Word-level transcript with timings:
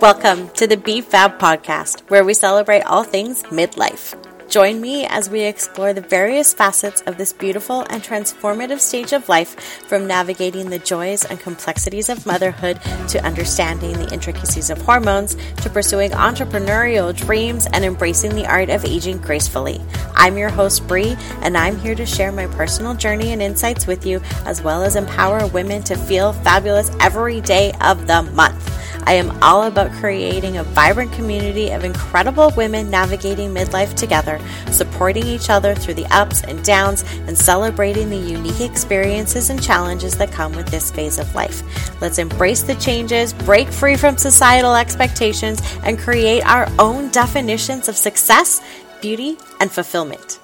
Welcome 0.00 0.50
to 0.50 0.66
the 0.68 0.76
Be 0.76 1.00
Fab 1.00 1.38
podcast, 1.40 2.08
where 2.08 2.22
we 2.22 2.34
celebrate 2.34 2.82
all 2.82 3.02
things 3.02 3.42
midlife. 3.44 4.14
Join 4.48 4.80
me 4.80 5.04
as 5.06 5.28
we 5.28 5.42
explore 5.42 5.92
the 5.92 6.00
various 6.00 6.54
facets 6.54 7.00
of 7.02 7.18
this 7.18 7.32
beautiful 7.32 7.80
and 7.90 8.00
transformative 8.00 8.78
stage 8.78 9.12
of 9.12 9.28
life, 9.28 9.58
from 9.88 10.06
navigating 10.06 10.70
the 10.70 10.78
joys 10.78 11.24
and 11.24 11.40
complexities 11.40 12.08
of 12.08 12.24
motherhood 12.26 12.80
to 13.08 13.24
understanding 13.24 13.94
the 13.94 14.12
intricacies 14.14 14.70
of 14.70 14.80
hormones 14.80 15.34
to 15.62 15.68
pursuing 15.68 16.12
entrepreneurial 16.12 17.14
dreams 17.14 17.66
and 17.72 17.84
embracing 17.84 18.36
the 18.36 18.46
art 18.46 18.70
of 18.70 18.84
aging 18.84 19.18
gracefully. 19.18 19.80
I'm 20.14 20.38
your 20.38 20.50
host, 20.50 20.86
Bree, 20.86 21.16
and 21.42 21.56
I'm 21.56 21.76
here 21.78 21.96
to 21.96 22.06
share 22.06 22.30
my 22.30 22.46
personal 22.46 22.94
journey 22.94 23.32
and 23.32 23.42
insights 23.42 23.88
with 23.88 24.06
you, 24.06 24.20
as 24.44 24.62
well 24.62 24.84
as 24.84 24.94
empower 24.94 25.44
women 25.48 25.82
to 25.84 25.96
feel 25.96 26.32
fabulous 26.32 26.90
every 27.00 27.40
day 27.40 27.72
of 27.80 28.06
the 28.06 28.22
month. 28.22 28.62
I 29.06 29.12
am 29.12 29.40
all 29.40 29.62
about 29.62 29.92
creating 29.92 30.56
a 30.56 30.64
vibrant 30.64 31.12
community 31.12 31.70
of 31.70 31.84
incredible 31.84 32.52
women 32.56 32.90
navigating 32.90 33.54
midlife 33.54 33.94
together, 33.94 34.40
supporting 34.72 35.24
each 35.24 35.48
other 35.48 35.76
through 35.76 35.94
the 35.94 36.06
ups 36.06 36.42
and 36.42 36.62
downs, 36.64 37.04
and 37.28 37.38
celebrating 37.38 38.10
the 38.10 38.16
unique 38.16 38.60
experiences 38.60 39.48
and 39.48 39.62
challenges 39.62 40.16
that 40.18 40.32
come 40.32 40.52
with 40.52 40.66
this 40.68 40.90
phase 40.90 41.18
of 41.18 41.32
life. 41.36 41.62
Let's 42.00 42.18
embrace 42.18 42.62
the 42.62 42.74
changes, 42.74 43.32
break 43.32 43.68
free 43.68 43.96
from 43.96 44.18
societal 44.18 44.74
expectations, 44.74 45.62
and 45.84 45.98
create 45.98 46.44
our 46.44 46.68
own 46.80 47.10
definitions 47.10 47.88
of 47.88 47.96
success, 47.96 48.60
beauty, 49.00 49.38
and 49.60 49.70
fulfillment. 49.70 50.40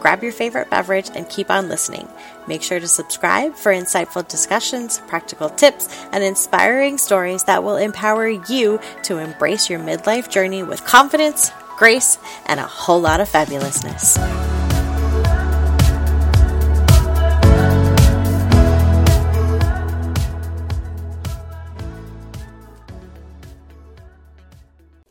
Grab 0.00 0.22
your 0.22 0.32
favorite 0.32 0.70
beverage 0.70 1.10
and 1.14 1.28
keep 1.28 1.50
on 1.50 1.68
listening. 1.68 2.08
Make 2.48 2.62
sure 2.62 2.80
to 2.80 2.88
subscribe 2.88 3.54
for 3.54 3.72
insightful 3.72 4.26
discussions, 4.26 4.98
practical 5.06 5.50
tips, 5.50 5.88
and 6.12 6.24
inspiring 6.24 6.98
stories 6.98 7.44
that 7.44 7.62
will 7.62 7.76
empower 7.76 8.28
you 8.28 8.80
to 9.04 9.18
embrace 9.18 9.68
your 9.68 9.78
midlife 9.78 10.30
journey 10.30 10.62
with 10.62 10.84
confidence, 10.84 11.52
grace, 11.76 12.18
and 12.46 12.58
a 12.58 12.64
whole 12.64 13.00
lot 13.00 13.20
of 13.20 13.28
fabulousness. 13.28 14.59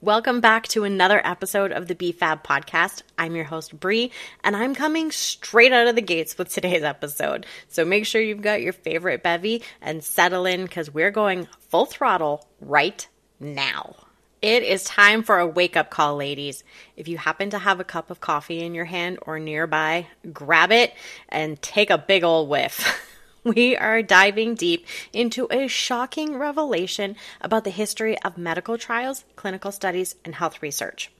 Welcome 0.01 0.39
back 0.39 0.65
to 0.69 0.85
another 0.85 1.19
episode 1.27 1.73
of 1.73 1.87
the 1.87 1.93
BFAB 1.93 2.41
podcast. 2.41 3.01
I'm 3.17 3.35
your 3.35 3.43
host, 3.43 3.77
Bree, 3.77 4.13
and 4.45 4.55
I'm 4.55 4.73
coming 4.73 5.11
straight 5.11 5.73
out 5.73 5.87
of 5.87 5.95
the 5.95 6.01
gates 6.01 6.37
with 6.37 6.47
today's 6.47 6.83
episode. 6.83 7.45
So 7.67 7.83
make 7.83 8.05
sure 8.05 8.21
you've 8.21 8.41
got 8.41 8.61
your 8.61 8.71
favorite 8.71 9.23
bevy 9.23 9.61
and 9.81 10.01
settle 10.01 10.45
in 10.45 10.63
because 10.63 10.93
we're 10.93 11.11
going 11.11 11.49
full 11.67 11.85
throttle 11.85 12.47
right 12.61 13.05
now. 13.41 13.93
It 14.41 14.63
is 14.63 14.85
time 14.85 15.21
for 15.21 15.37
a 15.37 15.45
wake 15.45 15.75
up 15.75 15.89
call, 15.89 16.15
ladies. 16.15 16.63
If 16.95 17.09
you 17.09 17.17
happen 17.17 17.49
to 17.49 17.59
have 17.59 17.81
a 17.81 17.83
cup 17.83 18.09
of 18.09 18.21
coffee 18.21 18.61
in 18.61 18.73
your 18.73 18.85
hand 18.85 19.19
or 19.23 19.37
nearby, 19.37 20.07
grab 20.31 20.71
it 20.71 20.93
and 21.27 21.61
take 21.61 21.89
a 21.89 21.97
big 21.97 22.23
old 22.23 22.47
whiff. 22.47 23.05
we 23.43 23.75
are 23.75 24.01
diving 24.01 24.55
deep 24.55 24.85
into 25.13 25.47
a 25.49 25.67
shocking 25.67 26.37
revelation 26.37 27.15
about 27.41 27.63
the 27.63 27.69
history 27.69 28.19
of 28.21 28.37
medical 28.37 28.77
trials, 28.77 29.23
clinical 29.35 29.71
studies, 29.71 30.15
and 30.25 30.35
health 30.35 30.61
research. 30.61 31.11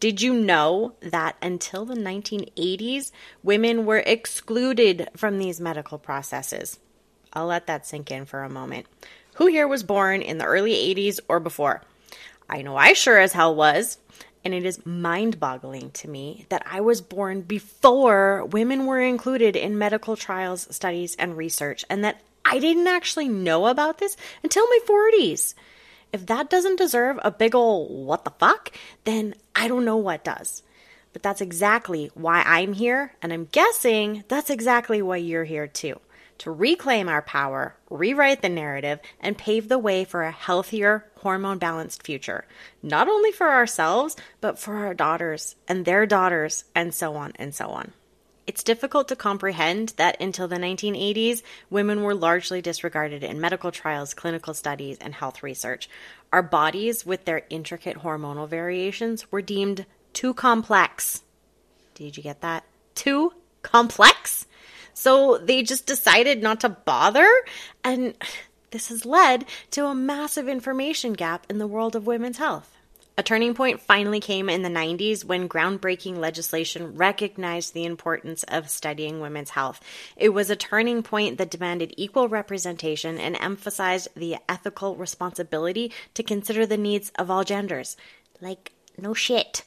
Did 0.00 0.22
you 0.22 0.32
know 0.34 0.94
that 1.00 1.36
until 1.42 1.84
the 1.84 1.96
1980s, 1.96 3.10
women 3.42 3.84
were 3.84 4.04
excluded 4.06 5.08
from 5.16 5.38
these 5.38 5.60
medical 5.60 5.98
processes? 5.98 6.78
I'll 7.32 7.46
let 7.46 7.66
that 7.66 7.86
sink 7.86 8.10
in 8.10 8.24
for 8.24 8.44
a 8.44 8.48
moment. 8.48 8.86
Who 9.34 9.46
here 9.46 9.66
was 9.66 9.82
born 9.82 10.22
in 10.22 10.38
the 10.38 10.44
early 10.44 10.72
80s 10.72 11.18
or 11.28 11.40
before? 11.40 11.82
I 12.48 12.62
know 12.62 12.76
I 12.76 12.92
sure 12.92 13.18
as 13.18 13.32
hell 13.32 13.54
was. 13.54 13.98
And 14.44 14.54
it 14.54 14.64
is 14.64 14.86
mind 14.86 15.40
boggling 15.40 15.90
to 15.92 16.08
me 16.08 16.46
that 16.48 16.62
I 16.70 16.80
was 16.80 17.00
born 17.00 17.42
before 17.42 18.44
women 18.46 18.86
were 18.86 19.00
included 19.00 19.56
in 19.56 19.78
medical 19.78 20.16
trials, 20.16 20.68
studies, 20.70 21.16
and 21.16 21.36
research, 21.36 21.84
and 21.90 22.04
that 22.04 22.20
I 22.44 22.58
didn't 22.58 22.86
actually 22.86 23.28
know 23.28 23.66
about 23.66 23.98
this 23.98 24.16
until 24.42 24.66
my 24.66 24.78
40s. 24.88 25.54
If 26.12 26.26
that 26.26 26.48
doesn't 26.48 26.76
deserve 26.76 27.18
a 27.22 27.30
big 27.30 27.54
ol' 27.54 28.04
what 28.04 28.24
the 28.24 28.30
fuck, 28.30 28.72
then 29.04 29.34
I 29.54 29.68
don't 29.68 29.84
know 29.84 29.96
what 29.96 30.24
does. 30.24 30.62
But 31.12 31.22
that's 31.22 31.40
exactly 31.40 32.10
why 32.14 32.42
I'm 32.46 32.72
here, 32.72 33.14
and 33.20 33.32
I'm 33.32 33.48
guessing 33.52 34.24
that's 34.28 34.50
exactly 34.50 35.02
why 35.02 35.16
you're 35.16 35.44
here 35.44 35.66
too 35.66 36.00
to 36.38 36.50
reclaim 36.50 37.08
our 37.08 37.22
power, 37.22 37.76
rewrite 37.90 38.42
the 38.42 38.48
narrative, 38.48 39.00
and 39.20 39.36
pave 39.36 39.68
the 39.68 39.78
way 39.78 40.04
for 40.04 40.22
a 40.22 40.30
healthier, 40.30 41.04
hormone 41.18 41.58
balanced 41.58 42.04
future, 42.04 42.44
not 42.82 43.08
only 43.08 43.32
for 43.32 43.50
ourselves, 43.50 44.16
but 44.40 44.58
for 44.58 44.76
our 44.76 44.94
daughters 44.94 45.56
and 45.66 45.84
their 45.84 46.06
daughters, 46.06 46.64
and 46.74 46.94
so 46.94 47.16
on 47.16 47.32
and 47.36 47.54
so 47.54 47.68
on. 47.68 47.92
It's 48.48 48.64
difficult 48.64 49.08
to 49.08 49.16
comprehend 49.16 49.92
that 49.98 50.18
until 50.22 50.48
the 50.48 50.56
1980s, 50.56 51.42
women 51.68 52.02
were 52.02 52.14
largely 52.14 52.62
disregarded 52.62 53.22
in 53.22 53.42
medical 53.42 53.70
trials, 53.70 54.14
clinical 54.14 54.54
studies, 54.54 54.96
and 55.02 55.14
health 55.14 55.42
research. 55.42 55.86
Our 56.32 56.42
bodies, 56.42 57.04
with 57.04 57.26
their 57.26 57.42
intricate 57.50 57.98
hormonal 57.98 58.48
variations, 58.48 59.30
were 59.30 59.42
deemed 59.42 59.84
too 60.14 60.32
complex. 60.32 61.22
Did 61.94 62.16
you 62.16 62.22
get 62.22 62.40
that? 62.40 62.64
Too 62.94 63.34
complex? 63.60 64.46
So 64.98 65.38
they 65.38 65.62
just 65.62 65.86
decided 65.86 66.42
not 66.42 66.58
to 66.60 66.68
bother. 66.68 67.28
And 67.84 68.14
this 68.72 68.88
has 68.88 69.06
led 69.06 69.44
to 69.70 69.86
a 69.86 69.94
massive 69.94 70.48
information 70.48 71.12
gap 71.12 71.46
in 71.48 71.58
the 71.58 71.68
world 71.68 71.94
of 71.94 72.08
women's 72.08 72.38
health. 72.38 72.76
A 73.16 73.22
turning 73.22 73.54
point 73.54 73.80
finally 73.80 74.18
came 74.18 74.48
in 74.48 74.62
the 74.62 74.68
90s 74.68 75.24
when 75.24 75.48
groundbreaking 75.48 76.18
legislation 76.18 76.96
recognized 76.96 77.74
the 77.74 77.84
importance 77.84 78.42
of 78.48 78.70
studying 78.70 79.20
women's 79.20 79.50
health. 79.50 79.80
It 80.16 80.30
was 80.30 80.50
a 80.50 80.56
turning 80.56 81.04
point 81.04 81.38
that 81.38 81.50
demanded 81.50 81.94
equal 81.96 82.28
representation 82.28 83.18
and 83.18 83.36
emphasized 83.36 84.08
the 84.16 84.36
ethical 84.48 84.96
responsibility 84.96 85.92
to 86.14 86.24
consider 86.24 86.66
the 86.66 86.76
needs 86.76 87.12
of 87.16 87.30
all 87.30 87.44
genders. 87.44 87.96
Like, 88.40 88.72
no 88.96 89.14
shit. 89.14 89.62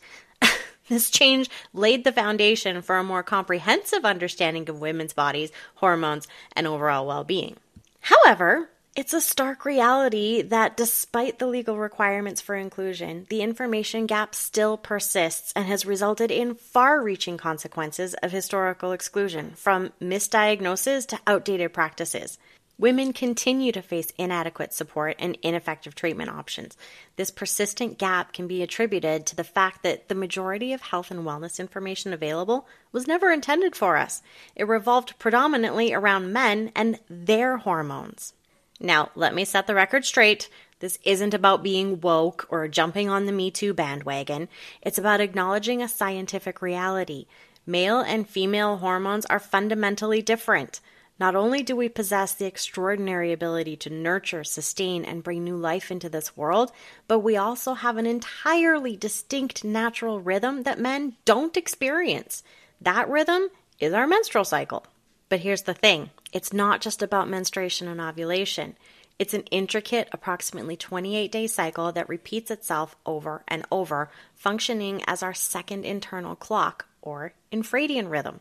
This 0.92 1.10
change 1.10 1.50
laid 1.74 2.04
the 2.04 2.12
foundation 2.12 2.82
for 2.82 2.98
a 2.98 3.04
more 3.04 3.24
comprehensive 3.24 4.04
understanding 4.04 4.68
of 4.68 4.82
women's 4.82 5.14
bodies, 5.14 5.50
hormones, 5.76 6.28
and 6.54 6.68
overall 6.68 7.08
well 7.08 7.24
being. 7.24 7.56
However, 8.02 8.70
it's 8.94 9.14
a 9.14 9.22
stark 9.22 9.64
reality 9.64 10.42
that 10.42 10.76
despite 10.76 11.40
the 11.40 11.48
legal 11.48 11.78
requirements 11.78 12.42
for 12.42 12.56
inclusion, 12.56 13.26
the 13.30 13.42
information 13.42 14.06
gap 14.06 14.36
still 14.36 14.76
persists 14.76 15.54
and 15.56 15.66
has 15.66 15.86
resulted 15.86 16.30
in 16.30 16.56
far 16.56 17.02
reaching 17.02 17.38
consequences 17.38 18.14
of 18.16 18.34
historical 18.34 18.92
exclusion, 18.92 19.54
from 19.56 19.94
misdiagnosis 20.02 21.08
to 21.08 21.20
outdated 21.26 21.72
practices 21.72 22.38
women 22.82 23.14
continue 23.14 23.72
to 23.72 23.82
face 23.82 24.12
inadequate 24.18 24.74
support 24.74 25.16
and 25.20 25.38
ineffective 25.44 25.94
treatment 25.94 26.32
options. 26.32 26.76
This 27.16 27.30
persistent 27.30 28.00
gap 28.00 28.34
can 28.34 28.48
be 28.48 28.64
attributed 28.64 29.28
to 29.28 29.36
the 29.36 29.44
fact 29.44 29.84
that 29.84 30.10
the 30.10 30.16
majority 30.16 30.74
of 30.74 30.82
health 30.82 31.12
and 31.12 31.22
wellness 31.22 31.60
information 31.60 32.12
available 32.12 32.68
was 32.92 33.08
never 33.08 33.32
intended 33.32 33.76
for 33.76 33.98
us. 33.98 34.24
It 34.56 34.68
revolved 34.68 35.20
predominantly 35.20 35.94
around 35.94 36.34
men 36.34 36.72
and 36.76 37.00
their 37.08 37.58
hormones. 37.58 38.34
Now, 38.80 39.12
let 39.14 39.36
me 39.36 39.46
set 39.46 39.68
the 39.68 39.76
record 39.76 40.04
straight. 40.04 40.50
This 40.80 40.98
isn't 41.04 41.36
about 41.36 41.62
being 41.62 42.02
woke 42.02 42.48
or 42.50 42.68
jumping 42.68 43.10
on 43.10 43.28
the 43.28 43.32
Me 43.32 43.52
Too 43.52 43.76
bandwagon. 43.76 44.50
It's 44.82 44.98
about 44.98 45.22
acknowledging 45.22 45.84
a 45.84 45.88
scientific 45.88 46.64
reality. 46.64 47.28
Male 47.64 48.00
and 48.00 48.28
female 48.28 48.78
hormones 48.78 49.28
are 49.28 49.40
fundamentally 49.40 50.24
different. 50.24 50.80
Not 51.22 51.36
only 51.36 51.62
do 51.62 51.76
we 51.76 51.88
possess 51.88 52.34
the 52.34 52.48
extraordinary 52.48 53.32
ability 53.32 53.76
to 53.76 53.92
nurture, 53.92 54.44
sustain, 54.44 55.06
and 55.06 55.22
bring 55.22 55.44
new 55.44 55.56
life 55.56 55.92
into 55.92 56.10
this 56.10 56.36
world, 56.36 56.72
but 57.08 57.20
we 57.20 57.38
also 57.38 57.76
have 57.76 57.98
an 57.98 58.08
entirely 58.08 58.98
distinct 58.98 59.64
natural 59.64 60.20
rhythm 60.20 60.64
that 60.64 60.80
men 60.80 61.18
don't 61.24 61.56
experience. 61.56 62.42
That 62.82 63.08
rhythm 63.08 63.50
is 63.80 63.94
our 63.94 64.08
menstrual 64.08 64.46
cycle. 64.46 64.88
But 65.30 65.42
here's 65.42 65.62
the 65.62 65.76
thing 65.76 66.10
it's 66.34 66.54
not 66.54 66.82
just 66.82 67.04
about 67.04 67.30
menstruation 67.30 67.88
and 67.88 68.02
ovulation. 68.02 68.76
It's 69.20 69.36
an 69.36 69.44
intricate, 69.52 70.10
approximately 70.12 70.76
28 70.76 71.32
day 71.32 71.46
cycle 71.46 71.92
that 71.92 72.10
repeats 72.10 72.50
itself 72.50 72.96
over 73.06 73.44
and 73.48 73.64
over, 73.72 74.10
functioning 74.34 75.04
as 75.06 75.22
our 75.22 75.36
second 75.36 75.86
internal 75.86 76.36
clock, 76.36 76.88
or 77.00 77.34
infradian 77.52 78.10
rhythm. 78.10 78.40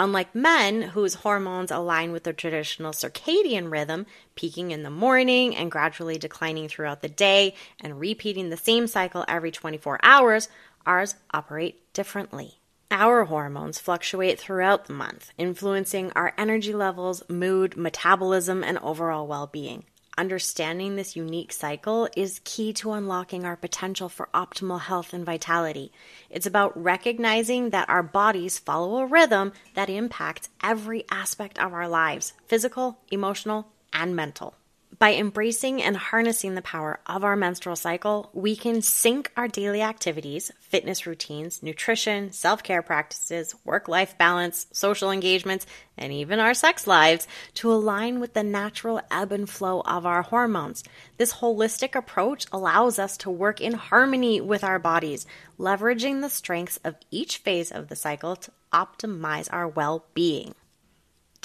Unlike 0.00 0.32
men, 0.32 0.82
whose 0.82 1.14
hormones 1.14 1.72
align 1.72 2.12
with 2.12 2.22
the 2.22 2.32
traditional 2.32 2.92
circadian 2.92 3.68
rhythm, 3.68 4.06
peaking 4.36 4.70
in 4.70 4.84
the 4.84 4.90
morning 4.90 5.56
and 5.56 5.72
gradually 5.72 6.16
declining 6.16 6.68
throughout 6.68 7.02
the 7.02 7.08
day 7.08 7.54
and 7.80 7.98
repeating 7.98 8.48
the 8.48 8.56
same 8.56 8.86
cycle 8.86 9.24
every 9.26 9.50
24 9.50 9.98
hours, 10.04 10.48
ours 10.86 11.16
operate 11.32 11.92
differently. 11.92 12.60
Our 12.92 13.24
hormones 13.24 13.80
fluctuate 13.80 14.38
throughout 14.38 14.86
the 14.86 14.92
month, 14.92 15.32
influencing 15.36 16.12
our 16.12 16.32
energy 16.38 16.72
levels, 16.72 17.28
mood, 17.28 17.76
metabolism, 17.76 18.62
and 18.62 18.78
overall 18.78 19.26
well 19.26 19.48
being. 19.48 19.84
Understanding 20.18 20.96
this 20.96 21.14
unique 21.14 21.52
cycle 21.52 22.08
is 22.16 22.40
key 22.42 22.72
to 22.72 22.90
unlocking 22.90 23.44
our 23.44 23.54
potential 23.54 24.08
for 24.08 24.28
optimal 24.34 24.80
health 24.80 25.14
and 25.14 25.24
vitality. 25.24 25.92
It's 26.28 26.44
about 26.44 26.76
recognizing 26.76 27.70
that 27.70 27.88
our 27.88 28.02
bodies 28.02 28.58
follow 28.58 28.96
a 28.96 29.06
rhythm 29.06 29.52
that 29.74 29.88
impacts 29.88 30.48
every 30.60 31.04
aspect 31.08 31.56
of 31.60 31.72
our 31.72 31.86
lives 31.86 32.32
physical, 32.48 32.98
emotional, 33.12 33.68
and 33.92 34.16
mental. 34.16 34.56
By 34.98 35.14
embracing 35.14 35.80
and 35.80 35.96
harnessing 35.96 36.56
the 36.56 36.62
power 36.62 36.98
of 37.06 37.22
our 37.22 37.36
menstrual 37.36 37.76
cycle, 37.76 38.30
we 38.32 38.56
can 38.56 38.82
sync 38.82 39.30
our 39.36 39.46
daily 39.46 39.80
activities, 39.80 40.50
fitness 40.58 41.06
routines, 41.06 41.62
nutrition, 41.62 42.32
self 42.32 42.64
care 42.64 42.82
practices, 42.82 43.54
work 43.64 43.86
life 43.86 44.18
balance, 44.18 44.66
social 44.72 45.12
engagements, 45.12 45.66
and 45.96 46.12
even 46.12 46.40
our 46.40 46.52
sex 46.52 46.88
lives 46.88 47.28
to 47.54 47.72
align 47.72 48.18
with 48.18 48.34
the 48.34 48.42
natural 48.42 49.00
ebb 49.08 49.30
and 49.30 49.48
flow 49.48 49.82
of 49.82 50.04
our 50.04 50.22
hormones. 50.22 50.82
This 51.16 51.34
holistic 51.34 51.94
approach 51.94 52.46
allows 52.50 52.98
us 52.98 53.16
to 53.18 53.30
work 53.30 53.60
in 53.60 53.74
harmony 53.74 54.40
with 54.40 54.64
our 54.64 54.80
bodies, 54.80 55.26
leveraging 55.60 56.22
the 56.22 56.28
strengths 56.28 56.80
of 56.82 56.96
each 57.12 57.38
phase 57.38 57.70
of 57.70 57.86
the 57.86 57.94
cycle 57.94 58.34
to 58.34 58.50
optimize 58.72 59.48
our 59.52 59.68
well 59.68 60.06
being. 60.14 60.56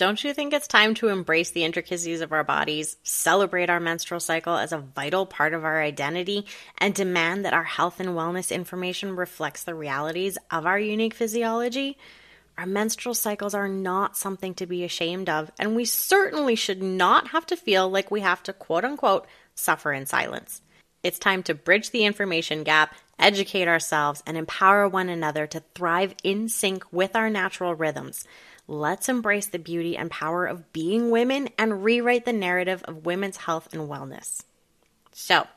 Don't 0.04 0.22
you 0.22 0.34
think 0.34 0.52
it's 0.52 0.68
time 0.68 0.96
to 0.96 1.08
embrace 1.08 1.52
the 1.52 1.64
intricacies 1.64 2.20
of 2.20 2.34
our 2.34 2.44
bodies, 2.44 2.98
celebrate 3.04 3.70
our 3.70 3.80
menstrual 3.80 4.20
cycle 4.20 4.58
as 4.58 4.74
a 4.74 4.78
vital 4.78 5.26
part 5.26 5.54
of 5.54 5.64
our 5.64 5.82
identity, 5.82 6.46
and 6.78 6.94
demand 6.94 7.46
that 7.46 7.54
our 7.54 7.64
health 7.64 8.02
and 8.02 8.10
wellness 8.10 8.54
information 8.54 9.16
reflects 9.16 9.64
the 9.64 9.74
realities 9.74 10.38
of 10.52 10.66
our 10.66 10.78
unique 10.78 11.14
physiology? 11.14 11.98
Our 12.58 12.66
menstrual 12.66 13.16
cycles 13.16 13.54
are 13.54 13.70
not 13.70 14.18
something 14.18 14.54
to 14.56 14.66
be 14.66 14.84
ashamed 14.84 15.30
of, 15.30 15.54
and 15.58 15.74
we 15.74 15.86
certainly 15.86 16.56
should 16.56 16.84
not 16.84 17.30
have 17.30 17.46
to 17.46 17.56
feel 17.56 17.90
like 17.90 18.12
we 18.12 18.20
have 18.20 18.44
to 18.44 18.52
quote 18.52 18.84
unquote 18.84 19.26
suffer 19.56 19.94
in 19.94 20.06
silence. 20.06 20.62
It's 21.02 21.18
time 21.18 21.44
to 21.44 21.54
bridge 21.54 21.92
the 21.92 22.04
information 22.04 22.64
gap, 22.64 22.94
educate 23.18 23.70
ourselves, 23.70 24.22
and 24.28 24.36
empower 24.36 24.86
one 24.86 25.08
another 25.08 25.48
to 25.48 25.64
thrive 25.74 26.14
in 26.26 26.50
sync 26.50 26.84
with 26.92 27.16
our 27.16 27.30
natural 27.30 27.74
rhythms. 27.74 28.26
Let's 28.68 29.10
embrace 29.10 29.48
the 29.48 29.60
beauty 29.60 29.98
and 29.98 30.10
power 30.10 30.46
of 30.46 30.72
being 30.72 31.12
women 31.12 31.50
and 31.58 31.84
rewrite 31.84 32.26
the 32.26 32.34
narrative 32.34 32.82
of 32.84 33.06
women's 33.06 33.38
health 33.38 33.74
and 33.74 33.90
wellness. 33.90 34.44
So, 35.12 35.48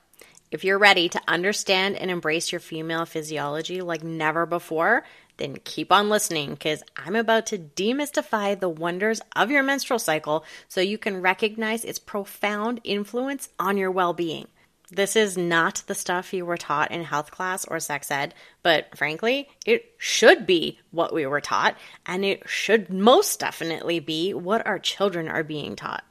if 0.50 0.64
you're 0.64 0.79
ready 0.79 1.08
to 1.08 1.20
understand 1.26 1.97
and 1.97 2.11
embrace 2.11 2.53
your 2.53 2.61
female 2.61 3.05
physiology 3.05 3.81
like 3.81 4.03
never 4.03 4.47
before, 4.47 5.05
then 5.37 5.56
keep 5.64 5.93
on 5.93 6.08
listening 6.08 6.50
because 6.50 6.82
I'm 6.97 7.17
about 7.17 7.47
to 7.47 7.58
demystify 7.58 8.58
the 8.58 8.69
wonders 8.69 9.20
of 9.35 9.50
your 9.50 9.62
menstrual 9.62 9.99
cycle 9.99 10.44
so 10.69 10.81
you 10.81 10.99
can 10.99 11.20
recognize 11.20 11.85
its 11.85 11.99
profound 11.99 12.81
influence 12.85 13.49
on 13.58 13.76
your 13.76 13.91
well 13.91 14.12
being. 14.12 14.49
This 14.91 15.17
is 15.17 15.37
not 15.37 15.83
the 15.88 15.97
stuff 15.97 16.33
you 16.33 16.47
were 16.47 16.56
taught 16.56 16.93
in 16.93 17.03
health 17.03 17.33
class 17.33 17.65
or 17.65 17.81
sex 17.81 18.09
ed, 18.11 18.35
but 18.62 18.97
frankly, 18.97 19.49
it 19.65 19.94
should 19.99 20.47
be 20.47 20.79
what 20.93 21.12
we 21.12 21.27
were 21.27 21.41
taught, 21.41 21.77
and 22.06 22.25
it 22.25 22.49
should 22.49 22.88
most 22.88 23.41
definitely 23.41 23.99
be 23.99 24.33
what 24.33 24.65
our 24.65 24.79
children 24.79 25.29
are 25.29 25.43
being 25.43 25.75
taught. 25.75 26.05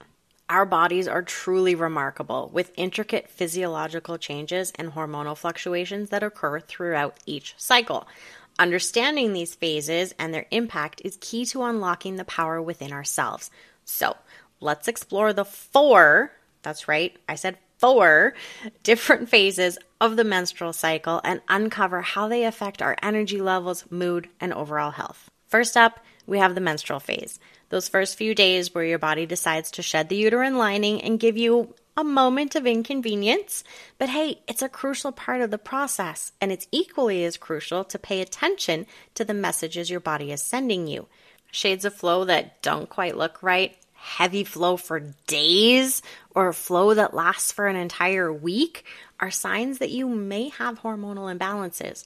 Our 0.49 0.65
bodies 0.65 1.07
are 1.07 1.23
truly 1.23 1.73
remarkable, 1.73 2.49
with 2.53 2.73
intricate 2.75 3.29
physiological 3.29 4.17
changes 4.17 4.73
and 4.75 4.91
hormonal 4.91 5.37
fluctuations 5.37 6.09
that 6.09 6.21
occur 6.21 6.59
throughout 6.59 7.17
each 7.25 7.55
cycle. 7.57 8.07
Understanding 8.59 9.31
these 9.31 9.55
phases 9.55 10.13
and 10.19 10.33
their 10.33 10.47
impact 10.51 11.01
is 11.05 11.17
key 11.21 11.45
to 11.45 11.63
unlocking 11.63 12.17
the 12.17 12.25
power 12.25 12.61
within 12.61 12.91
ourselves. 12.91 13.49
So, 13.85 14.17
let's 14.59 14.89
explore 14.89 15.31
the 15.31 15.45
four, 15.45 16.33
that's 16.61 16.89
right, 16.89 17.15
I 17.27 17.35
said 17.35 17.57
four 17.77 18.33
different 18.83 19.29
phases 19.29 19.77
of 19.99 20.15
the 20.15 20.23
menstrual 20.23 20.73
cycle 20.73 21.21
and 21.23 21.41
uncover 21.47 22.01
how 22.01 22.27
they 22.27 22.43
affect 22.43 22.81
our 22.81 22.95
energy 23.01 23.41
levels, 23.41 23.85
mood, 23.89 24.29
and 24.39 24.53
overall 24.53 24.91
health. 24.91 25.29
First 25.47 25.77
up, 25.77 25.99
we 26.27 26.39
have 26.39 26.55
the 26.55 26.61
menstrual 26.61 26.99
phase. 26.99 27.39
Those 27.69 27.89
first 27.89 28.17
few 28.17 28.35
days 28.35 28.73
where 28.73 28.83
your 28.83 28.99
body 28.99 29.25
decides 29.25 29.71
to 29.71 29.81
shed 29.81 30.09
the 30.09 30.15
uterine 30.15 30.57
lining 30.57 31.01
and 31.01 31.19
give 31.19 31.37
you 31.37 31.73
a 31.97 32.03
moment 32.03 32.55
of 32.55 32.67
inconvenience. 32.67 33.63
But 33.97 34.09
hey, 34.09 34.41
it's 34.47 34.61
a 34.61 34.69
crucial 34.69 35.11
part 35.11 35.41
of 35.41 35.51
the 35.51 35.57
process, 35.57 36.33
and 36.41 36.51
it's 36.51 36.67
equally 36.71 37.23
as 37.23 37.37
crucial 37.37 37.83
to 37.85 37.99
pay 37.99 38.21
attention 38.21 38.85
to 39.13 39.23
the 39.23 39.33
messages 39.33 39.89
your 39.89 39.99
body 39.99 40.31
is 40.31 40.41
sending 40.41 40.87
you. 40.87 41.07
Shades 41.51 41.85
of 41.85 41.93
flow 41.93 42.25
that 42.25 42.61
don't 42.61 42.89
quite 42.89 43.17
look 43.17 43.41
right 43.41 43.77
heavy 44.05 44.43
flow 44.43 44.77
for 44.77 44.99
days 45.25 46.03
or 46.35 46.53
flow 46.53 46.93
that 46.93 47.15
lasts 47.15 47.51
for 47.51 47.65
an 47.65 47.75
entire 47.75 48.31
week 48.31 48.85
are 49.19 49.31
signs 49.31 49.79
that 49.79 49.89
you 49.89 50.07
may 50.07 50.49
have 50.49 50.81
hormonal 50.81 51.35
imbalances. 51.35 52.05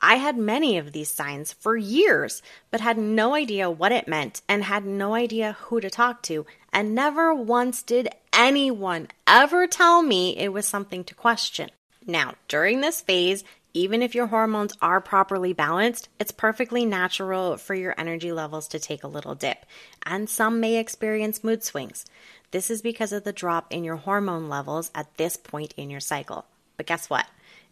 I 0.00 0.16
had 0.16 0.36
many 0.36 0.76
of 0.76 0.92
these 0.92 1.10
signs 1.10 1.54
for 1.54 1.76
years, 1.76 2.42
but 2.70 2.82
had 2.82 2.98
no 2.98 3.34
idea 3.34 3.70
what 3.70 3.92
it 3.92 4.06
meant 4.06 4.42
and 4.46 4.62
had 4.62 4.84
no 4.84 5.14
idea 5.14 5.56
who 5.58 5.80
to 5.80 5.88
talk 5.88 6.22
to, 6.24 6.44
and 6.72 6.94
never 6.94 7.34
once 7.34 7.82
did 7.82 8.10
anyone 8.32 9.08
ever 9.26 9.66
tell 9.66 10.02
me 10.02 10.36
it 10.36 10.52
was 10.52 10.66
something 10.66 11.02
to 11.04 11.14
question. 11.14 11.70
Now, 12.06 12.34
during 12.46 12.82
this 12.82 13.00
phase, 13.00 13.42
even 13.78 14.02
if 14.02 14.14
your 14.14 14.26
hormones 14.26 14.76
are 14.82 15.00
properly 15.00 15.52
balanced, 15.52 16.08
it's 16.18 16.32
perfectly 16.32 16.84
natural 16.84 17.56
for 17.56 17.74
your 17.74 17.94
energy 17.96 18.32
levels 18.32 18.66
to 18.68 18.78
take 18.80 19.04
a 19.04 19.08
little 19.08 19.36
dip, 19.36 19.64
and 20.04 20.28
some 20.28 20.58
may 20.58 20.78
experience 20.78 21.44
mood 21.44 21.62
swings. 21.62 22.04
This 22.50 22.70
is 22.70 22.82
because 22.82 23.12
of 23.12 23.22
the 23.22 23.32
drop 23.32 23.72
in 23.72 23.84
your 23.84 23.96
hormone 23.96 24.48
levels 24.48 24.90
at 24.96 25.16
this 25.16 25.36
point 25.36 25.74
in 25.76 25.90
your 25.90 26.00
cycle. 26.00 26.46
But 26.76 26.86
guess 26.86 27.08
what? 27.08 27.26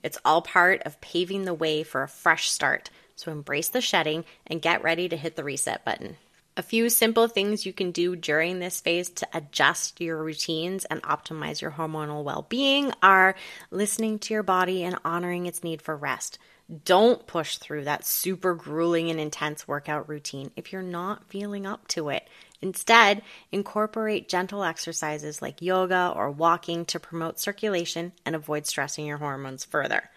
It's 0.04 0.18
all 0.24 0.42
part 0.42 0.80
of 0.84 1.00
paving 1.00 1.44
the 1.44 1.54
way 1.54 1.82
for 1.82 2.04
a 2.04 2.08
fresh 2.08 2.50
start. 2.50 2.88
So 3.16 3.32
embrace 3.32 3.68
the 3.68 3.80
shedding 3.80 4.24
and 4.46 4.62
get 4.62 4.84
ready 4.84 5.08
to 5.08 5.16
hit 5.16 5.34
the 5.34 5.42
reset 5.42 5.84
button. 5.84 6.18
A 6.58 6.62
few 6.62 6.88
simple 6.88 7.28
things 7.28 7.66
you 7.66 7.74
can 7.74 7.90
do 7.90 8.16
during 8.16 8.60
this 8.60 8.80
phase 8.80 9.10
to 9.10 9.28
adjust 9.34 10.00
your 10.00 10.22
routines 10.22 10.86
and 10.86 11.02
optimize 11.02 11.60
your 11.60 11.70
hormonal 11.70 12.24
well 12.24 12.46
being 12.48 12.92
are 13.02 13.34
listening 13.70 14.18
to 14.20 14.32
your 14.32 14.42
body 14.42 14.82
and 14.82 14.96
honoring 15.04 15.44
its 15.44 15.62
need 15.62 15.82
for 15.82 15.94
rest. 15.94 16.38
Don't 16.86 17.26
push 17.26 17.58
through 17.58 17.84
that 17.84 18.06
super 18.06 18.54
grueling 18.54 19.10
and 19.10 19.20
intense 19.20 19.68
workout 19.68 20.08
routine 20.08 20.50
if 20.56 20.72
you're 20.72 20.80
not 20.80 21.28
feeling 21.28 21.66
up 21.66 21.86
to 21.88 22.08
it. 22.08 22.26
Instead, 22.62 23.20
incorporate 23.52 24.26
gentle 24.26 24.64
exercises 24.64 25.42
like 25.42 25.60
yoga 25.60 26.10
or 26.16 26.30
walking 26.30 26.86
to 26.86 26.98
promote 26.98 27.38
circulation 27.38 28.12
and 28.24 28.34
avoid 28.34 28.66
stressing 28.66 29.04
your 29.04 29.18
hormones 29.18 29.66
further. 29.66 30.08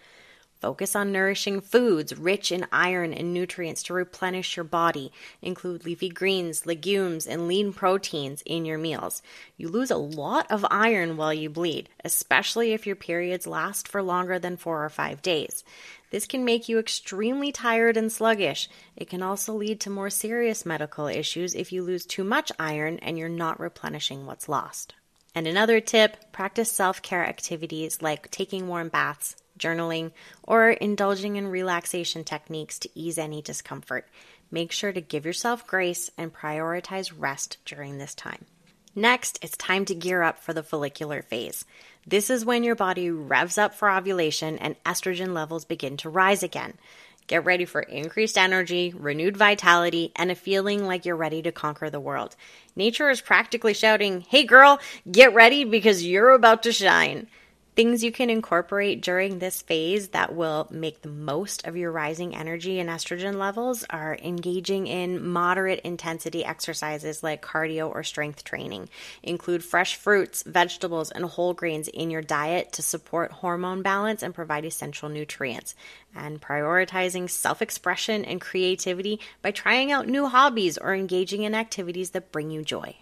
Focus 0.62 0.94
on 0.94 1.14
nourishing 1.14 1.62
foods 1.62 2.18
rich 2.18 2.52
in 2.52 2.68
iron 2.70 3.14
and 3.14 3.34
nutrients 3.34 3.82
to 3.84 3.94
replenish 3.94 4.58
your 4.58 4.66
body. 4.66 5.12
Include 5.42 5.86
leafy 5.86 6.10
greens, 6.10 6.66
legumes, 6.66 7.26
and 7.26 7.48
lean 7.48 7.72
proteins 7.72 8.44
in 8.46 8.66
your 8.66 8.78
meals. 8.78 9.22
You 9.56 9.70
lose 9.70 9.90
a 9.90 9.96
lot 9.96 10.52
of 10.52 10.66
iron 10.70 11.16
while 11.16 11.34
you 11.34 11.50
bleed, 11.50 11.88
especially 12.04 12.74
if 12.74 12.86
your 12.86 12.98
periods 12.98 13.48
last 13.48 13.88
for 13.88 14.04
longer 14.04 14.38
than 14.38 14.58
four 14.58 14.84
or 14.84 14.90
five 14.90 15.22
days. 15.22 15.64
This 16.12 16.26
can 16.26 16.44
make 16.44 16.68
you 16.68 16.78
extremely 16.78 17.52
tired 17.54 17.96
and 17.96 18.12
sluggish. 18.12 18.68
It 18.98 19.10
can 19.10 19.22
also 19.22 19.54
lead 19.54 19.80
to 19.82 19.90
more 19.90 20.10
serious 20.10 20.66
medical 20.66 21.08
issues 21.08 21.56
if 21.56 21.72
you 21.72 21.84
lose 21.84 22.06
too 22.06 22.24
much 22.26 22.52
iron 22.60 23.00
and 23.00 23.18
you're 23.18 23.30
not 23.30 23.60
replenishing 23.60 24.26
what's 24.26 24.50
lost. 24.50 24.96
And 25.36 25.48
another 25.48 25.80
tip 25.80 26.32
practice 26.32 26.72
self 26.72 27.02
care 27.02 27.26
activities 27.26 28.02
like 28.02 28.32
taking 28.32 28.68
warm 28.68 28.90
baths, 28.90 29.36
journaling, 29.60 30.12
or 30.44 30.70
indulging 30.70 31.36
in 31.36 31.48
relaxation 31.48 32.24
techniques 32.24 32.80
to 32.80 32.90
ease 32.96 33.18
any 33.18 33.42
discomfort. 33.42 34.08
Make 34.52 34.72
sure 34.72 34.92
to 34.92 35.02
give 35.02 35.26
yourself 35.26 35.68
grace 35.68 36.10
and 36.18 36.34
prioritize 36.34 37.14
rest 37.16 37.58
during 37.66 37.98
this 37.98 38.16
time. 38.16 38.46
Next, 38.96 39.38
it's 39.44 39.56
time 39.56 39.86
to 39.86 39.96
gear 39.96 40.24
up 40.24 40.40
for 40.40 40.54
the 40.54 40.64
follicular 40.64 41.22
phase. 41.22 41.64
This 42.08 42.30
is 42.30 42.44
when 42.44 42.64
your 42.64 42.76
body 42.76 43.12
revs 43.12 43.58
up 43.58 43.76
for 43.76 43.90
ovulation 43.90 44.58
and 44.58 44.82
estrogen 44.84 45.34
levels 45.34 45.66
begin 45.66 45.98
to 45.98 46.10
rise 46.10 46.42
again. 46.42 46.74
Get 47.28 47.46
ready 47.46 47.66
for 47.66 47.82
increased 47.82 48.40
energy, 48.40 48.92
renewed 48.98 49.38
vitality, 49.38 50.12
and 50.16 50.32
a 50.32 50.36
feeling 50.36 50.88
like 50.88 51.06
you're 51.06 51.16
ready 51.16 51.44
to 51.44 51.52
conquer 51.52 51.92
the 51.92 52.00
world. 52.00 52.36
Nature 52.76 53.12
is 53.12 53.22
practically 53.22 53.76
shouting, 53.76 54.22
Hey 54.22 54.46
girl, 54.46 54.80
get 55.10 55.36
ready 55.36 55.64
because 55.64 56.04
you're 56.04 56.32
about 56.32 56.64
to 56.64 56.72
shine. 56.72 57.28
Things 57.80 58.04
you 58.04 58.12
can 58.12 58.30
incorporate 58.30 59.02
during 59.02 59.40
this 59.40 59.62
phase 59.62 60.10
that 60.10 60.36
will 60.36 60.68
make 60.70 61.02
the 61.02 61.08
most 61.08 61.66
of 61.66 61.78
your 61.78 61.94
rising 61.94 62.36
energy 62.36 62.78
and 62.78 62.90
estrogen 62.90 63.36
levels 63.36 63.86
are 63.90 64.18
engaging 64.22 64.86
in 64.86 65.26
moderate 65.26 65.80
intensity 65.86 66.44
exercises 66.44 67.24
like 67.24 67.42
cardio 67.42 67.90
or 67.90 68.04
strength 68.04 68.44
training. 68.44 68.90
Include 69.24 69.64
fresh 69.64 69.96
fruits, 69.96 70.44
vegetables, 70.44 71.10
and 71.10 71.24
whole 71.24 71.54
grains 71.54 71.88
in 71.88 72.12
your 72.12 72.22
diet 72.22 72.74
to 72.74 72.82
support 72.82 73.32
hormone 73.32 73.82
balance 73.82 74.24
and 74.24 74.36
provide 74.36 74.66
essential 74.66 75.08
nutrients. 75.08 75.74
And 76.14 76.42
prioritizing 76.42 77.30
self 77.30 77.62
expression 77.62 78.26
and 78.26 78.42
creativity 78.42 79.22
by 79.42 79.52
trying 79.52 79.90
out 79.90 80.06
new 80.06 80.28
hobbies 80.28 80.78
or 80.78 80.94
engaging 80.94 81.44
in 81.44 81.56
activities 81.56 82.10
that 82.10 82.34
bring 82.34 82.52
you 82.52 82.62
joy. 82.62 82.98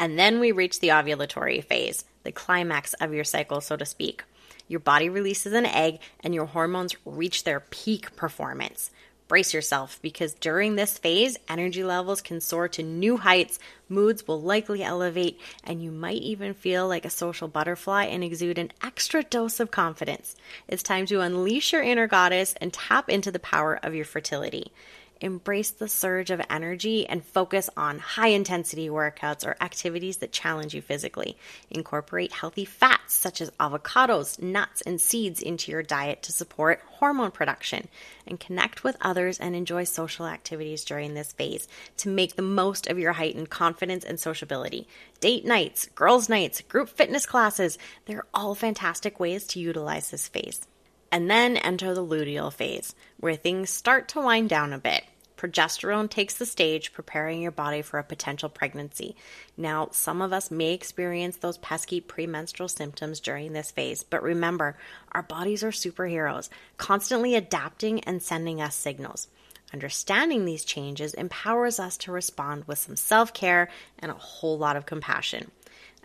And 0.00 0.18
then 0.18 0.40
we 0.40 0.50
reach 0.50 0.80
the 0.80 0.88
ovulatory 0.88 1.62
phase 1.62 2.04
the 2.22 2.32
climax 2.32 2.94
of 2.94 3.14
your 3.14 3.24
cycle, 3.24 3.60
so 3.60 3.76
to 3.76 3.84
speak. 3.84 4.24
Your 4.66 4.80
body 4.80 5.08
releases 5.08 5.52
an 5.52 5.66
egg 5.66 6.00
and 6.22 6.34
your 6.34 6.46
hormones 6.46 6.96
reach 7.04 7.44
their 7.44 7.60
peak 7.60 8.14
performance. 8.16 8.90
Brace 9.28 9.54
yourself 9.54 9.98
because 10.02 10.34
during 10.34 10.74
this 10.74 10.98
phase, 10.98 11.38
energy 11.48 11.84
levels 11.84 12.20
can 12.20 12.40
soar 12.40 12.66
to 12.68 12.82
new 12.82 13.16
heights, 13.18 13.58
moods 13.88 14.26
will 14.26 14.40
likely 14.40 14.82
elevate, 14.82 15.38
and 15.64 15.82
you 15.82 15.90
might 15.90 16.22
even 16.22 16.52
feel 16.52 16.88
like 16.88 17.04
a 17.04 17.10
social 17.10 17.46
butterfly 17.46 18.04
and 18.04 18.24
exude 18.24 18.58
an 18.58 18.72
extra 18.82 19.22
dose 19.22 19.60
of 19.60 19.70
confidence. 19.70 20.34
It's 20.66 20.82
time 20.82 21.06
to 21.06 21.20
unleash 21.20 21.72
your 21.72 21.82
inner 21.82 22.06
goddess 22.06 22.54
and 22.60 22.72
tap 22.72 23.08
into 23.08 23.30
the 23.30 23.38
power 23.38 23.78
of 23.82 23.94
your 23.94 24.04
fertility 24.04 24.72
embrace 25.20 25.70
the 25.70 25.88
surge 25.88 26.30
of 26.30 26.40
energy 26.48 27.06
and 27.06 27.24
focus 27.24 27.68
on 27.76 27.98
high 27.98 28.28
intensity 28.28 28.88
workouts 28.88 29.46
or 29.46 29.56
activities 29.60 30.18
that 30.18 30.32
challenge 30.32 30.74
you 30.74 30.82
physically. 30.82 31.36
Incorporate 31.70 32.32
healthy 32.32 32.64
fats 32.64 33.14
such 33.14 33.40
as 33.40 33.50
avocados, 33.52 34.40
nuts, 34.40 34.80
and 34.82 35.00
seeds 35.00 35.42
into 35.42 35.70
your 35.70 35.82
diet 35.82 36.22
to 36.22 36.32
support 36.32 36.82
hormone 36.86 37.30
production. 37.30 37.88
And 38.26 38.40
connect 38.40 38.84
with 38.84 38.96
others 39.00 39.38
and 39.38 39.54
enjoy 39.54 39.84
social 39.84 40.26
activities 40.26 40.84
during 40.84 41.14
this 41.14 41.32
phase 41.32 41.68
to 41.98 42.08
make 42.08 42.36
the 42.36 42.42
most 42.42 42.86
of 42.86 42.98
your 42.98 43.12
heightened 43.12 43.50
confidence 43.50 44.04
and 44.04 44.18
sociability. 44.18 44.86
Date 45.20 45.44
nights, 45.44 45.86
girls' 45.94 46.28
nights, 46.28 46.60
group 46.62 46.88
fitness 46.88 47.26
classes, 47.26 47.78
they're 48.06 48.26
all 48.32 48.54
fantastic 48.54 49.18
ways 49.18 49.46
to 49.48 49.60
utilize 49.60 50.10
this 50.10 50.28
phase 50.28 50.66
and 51.12 51.30
then 51.30 51.56
enter 51.56 51.94
the 51.94 52.04
luteal 52.04 52.52
phase, 52.52 52.94
where 53.18 53.34
things 53.34 53.70
start 53.70 54.08
to 54.08 54.20
wind 54.20 54.48
down 54.48 54.72
a 54.72 54.78
bit. 54.78 55.04
Progesterone 55.40 56.10
takes 56.10 56.34
the 56.34 56.44
stage, 56.44 56.92
preparing 56.92 57.40
your 57.40 57.50
body 57.50 57.80
for 57.80 57.98
a 57.98 58.04
potential 58.04 58.50
pregnancy. 58.50 59.16
Now, 59.56 59.88
some 59.90 60.20
of 60.20 60.34
us 60.34 60.50
may 60.50 60.74
experience 60.74 61.38
those 61.38 61.56
pesky 61.56 61.98
premenstrual 62.02 62.68
symptoms 62.68 63.20
during 63.20 63.54
this 63.54 63.70
phase, 63.70 64.02
but 64.02 64.22
remember, 64.22 64.76
our 65.12 65.22
bodies 65.22 65.64
are 65.64 65.70
superheroes, 65.70 66.50
constantly 66.76 67.34
adapting 67.34 68.00
and 68.00 68.22
sending 68.22 68.60
us 68.60 68.74
signals. 68.74 69.28
Understanding 69.72 70.44
these 70.44 70.64
changes 70.64 71.14
empowers 71.14 71.80
us 71.80 71.96
to 71.98 72.12
respond 72.12 72.64
with 72.66 72.78
some 72.78 72.96
self 72.96 73.32
care 73.32 73.70
and 73.98 74.10
a 74.10 74.14
whole 74.14 74.58
lot 74.58 74.76
of 74.76 74.84
compassion. 74.84 75.50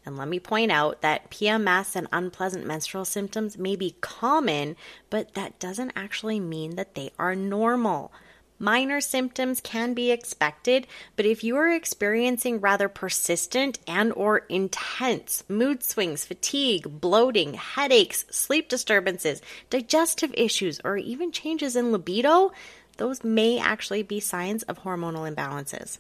And 0.05 0.17
let 0.17 0.27
me 0.27 0.39
point 0.39 0.71
out 0.71 1.01
that 1.01 1.31
PMS 1.31 1.95
and 1.95 2.07
unpleasant 2.11 2.65
menstrual 2.65 3.05
symptoms 3.05 3.57
may 3.57 3.75
be 3.75 3.95
common, 4.01 4.75
but 5.09 5.33
that 5.33 5.59
doesn't 5.59 5.93
actually 5.95 6.39
mean 6.39 6.75
that 6.75 6.93
they 6.93 7.11
are 7.17 7.35
normal. 7.35 8.11
Minor 8.57 9.01
symptoms 9.01 9.59
can 9.59 9.93
be 9.93 10.11
expected, 10.11 10.87
but 11.17 11.25
if 11.25 11.43
you 11.43 11.57
are 11.57 11.69
experiencing 11.69 12.61
rather 12.61 12.87
persistent 12.87 13.79
and 13.85 14.13
or 14.13 14.39
intense 14.47 15.43
mood 15.49 15.83
swings, 15.83 16.23
fatigue, 16.23 17.01
bloating, 17.01 17.55
headaches, 17.55 18.25
sleep 18.31 18.69
disturbances, 18.69 19.41
digestive 19.69 20.33
issues, 20.35 20.79
or 20.85 20.95
even 20.95 21.33
changes 21.33 21.75
in 21.75 21.91
libido, 21.91 22.53
those 22.95 23.25
may 23.25 23.59
actually 23.59 24.03
be 24.03 24.21
signs 24.21 24.63
of 24.63 24.79
hormonal 24.83 25.29
imbalances. 25.29 25.97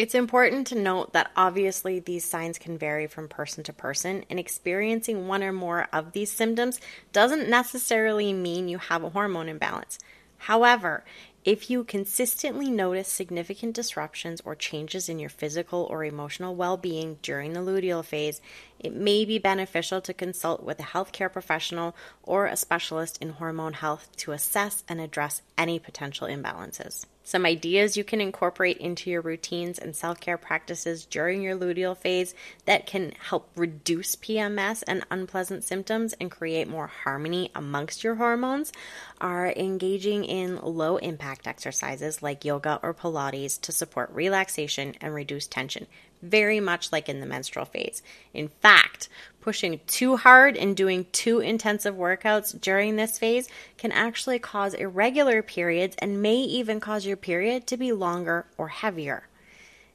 It's 0.00 0.14
important 0.14 0.66
to 0.68 0.80
note 0.80 1.12
that 1.12 1.30
obviously 1.36 2.00
these 2.00 2.24
signs 2.24 2.56
can 2.56 2.78
vary 2.78 3.06
from 3.06 3.28
person 3.28 3.62
to 3.64 3.72
person, 3.74 4.24
and 4.30 4.40
experiencing 4.40 5.28
one 5.28 5.42
or 5.42 5.52
more 5.52 5.88
of 5.92 6.12
these 6.12 6.32
symptoms 6.32 6.80
doesn't 7.12 7.50
necessarily 7.50 8.32
mean 8.32 8.70
you 8.70 8.78
have 8.78 9.04
a 9.04 9.10
hormone 9.10 9.50
imbalance. 9.50 9.98
However, 10.38 11.04
if 11.44 11.68
you 11.68 11.84
consistently 11.84 12.70
notice 12.70 13.08
significant 13.08 13.74
disruptions 13.74 14.40
or 14.42 14.54
changes 14.54 15.10
in 15.10 15.18
your 15.18 15.28
physical 15.28 15.86
or 15.90 16.02
emotional 16.02 16.54
well 16.54 16.78
being 16.78 17.18
during 17.20 17.52
the 17.52 17.60
luteal 17.60 18.02
phase, 18.02 18.40
it 18.78 18.94
may 18.94 19.26
be 19.26 19.38
beneficial 19.38 20.00
to 20.00 20.14
consult 20.14 20.62
with 20.62 20.80
a 20.80 20.94
healthcare 20.94 21.30
professional 21.30 21.94
or 22.22 22.46
a 22.46 22.56
specialist 22.56 23.18
in 23.20 23.32
hormone 23.32 23.74
health 23.74 24.08
to 24.16 24.32
assess 24.32 24.82
and 24.88 24.98
address 24.98 25.42
any 25.58 25.78
potential 25.78 26.26
imbalances. 26.26 27.04
Some 27.30 27.46
ideas 27.46 27.96
you 27.96 28.02
can 28.02 28.20
incorporate 28.20 28.78
into 28.78 29.08
your 29.08 29.20
routines 29.20 29.78
and 29.78 29.94
self 29.94 30.18
care 30.18 30.36
practices 30.36 31.06
during 31.06 31.42
your 31.42 31.56
luteal 31.56 31.96
phase 31.96 32.34
that 32.64 32.86
can 32.86 33.12
help 33.28 33.48
reduce 33.54 34.16
PMS 34.16 34.82
and 34.88 35.04
unpleasant 35.12 35.62
symptoms 35.62 36.12
and 36.14 36.28
create 36.28 36.66
more 36.66 36.88
harmony 36.88 37.52
amongst 37.54 38.02
your 38.02 38.16
hormones 38.16 38.72
are 39.20 39.52
engaging 39.52 40.24
in 40.24 40.56
low 40.56 40.96
impact 40.96 41.46
exercises 41.46 42.20
like 42.20 42.44
yoga 42.44 42.80
or 42.82 42.92
Pilates 42.92 43.60
to 43.60 43.70
support 43.70 44.10
relaxation 44.10 44.96
and 45.00 45.14
reduce 45.14 45.46
tension 45.46 45.86
very 46.22 46.60
much 46.60 46.92
like 46.92 47.08
in 47.08 47.20
the 47.20 47.26
menstrual 47.26 47.64
phase. 47.64 48.02
In 48.34 48.48
fact, 48.48 49.08
pushing 49.40 49.80
too 49.86 50.16
hard 50.16 50.56
and 50.56 50.76
doing 50.76 51.06
too 51.12 51.40
intensive 51.40 51.94
workouts 51.94 52.58
during 52.60 52.96
this 52.96 53.18
phase 53.18 53.48
can 53.78 53.92
actually 53.92 54.38
cause 54.38 54.74
irregular 54.74 55.42
periods 55.42 55.96
and 55.98 56.22
may 56.22 56.36
even 56.36 56.80
cause 56.80 57.06
your 57.06 57.16
period 57.16 57.66
to 57.66 57.76
be 57.76 57.92
longer 57.92 58.46
or 58.58 58.68
heavier. 58.68 59.26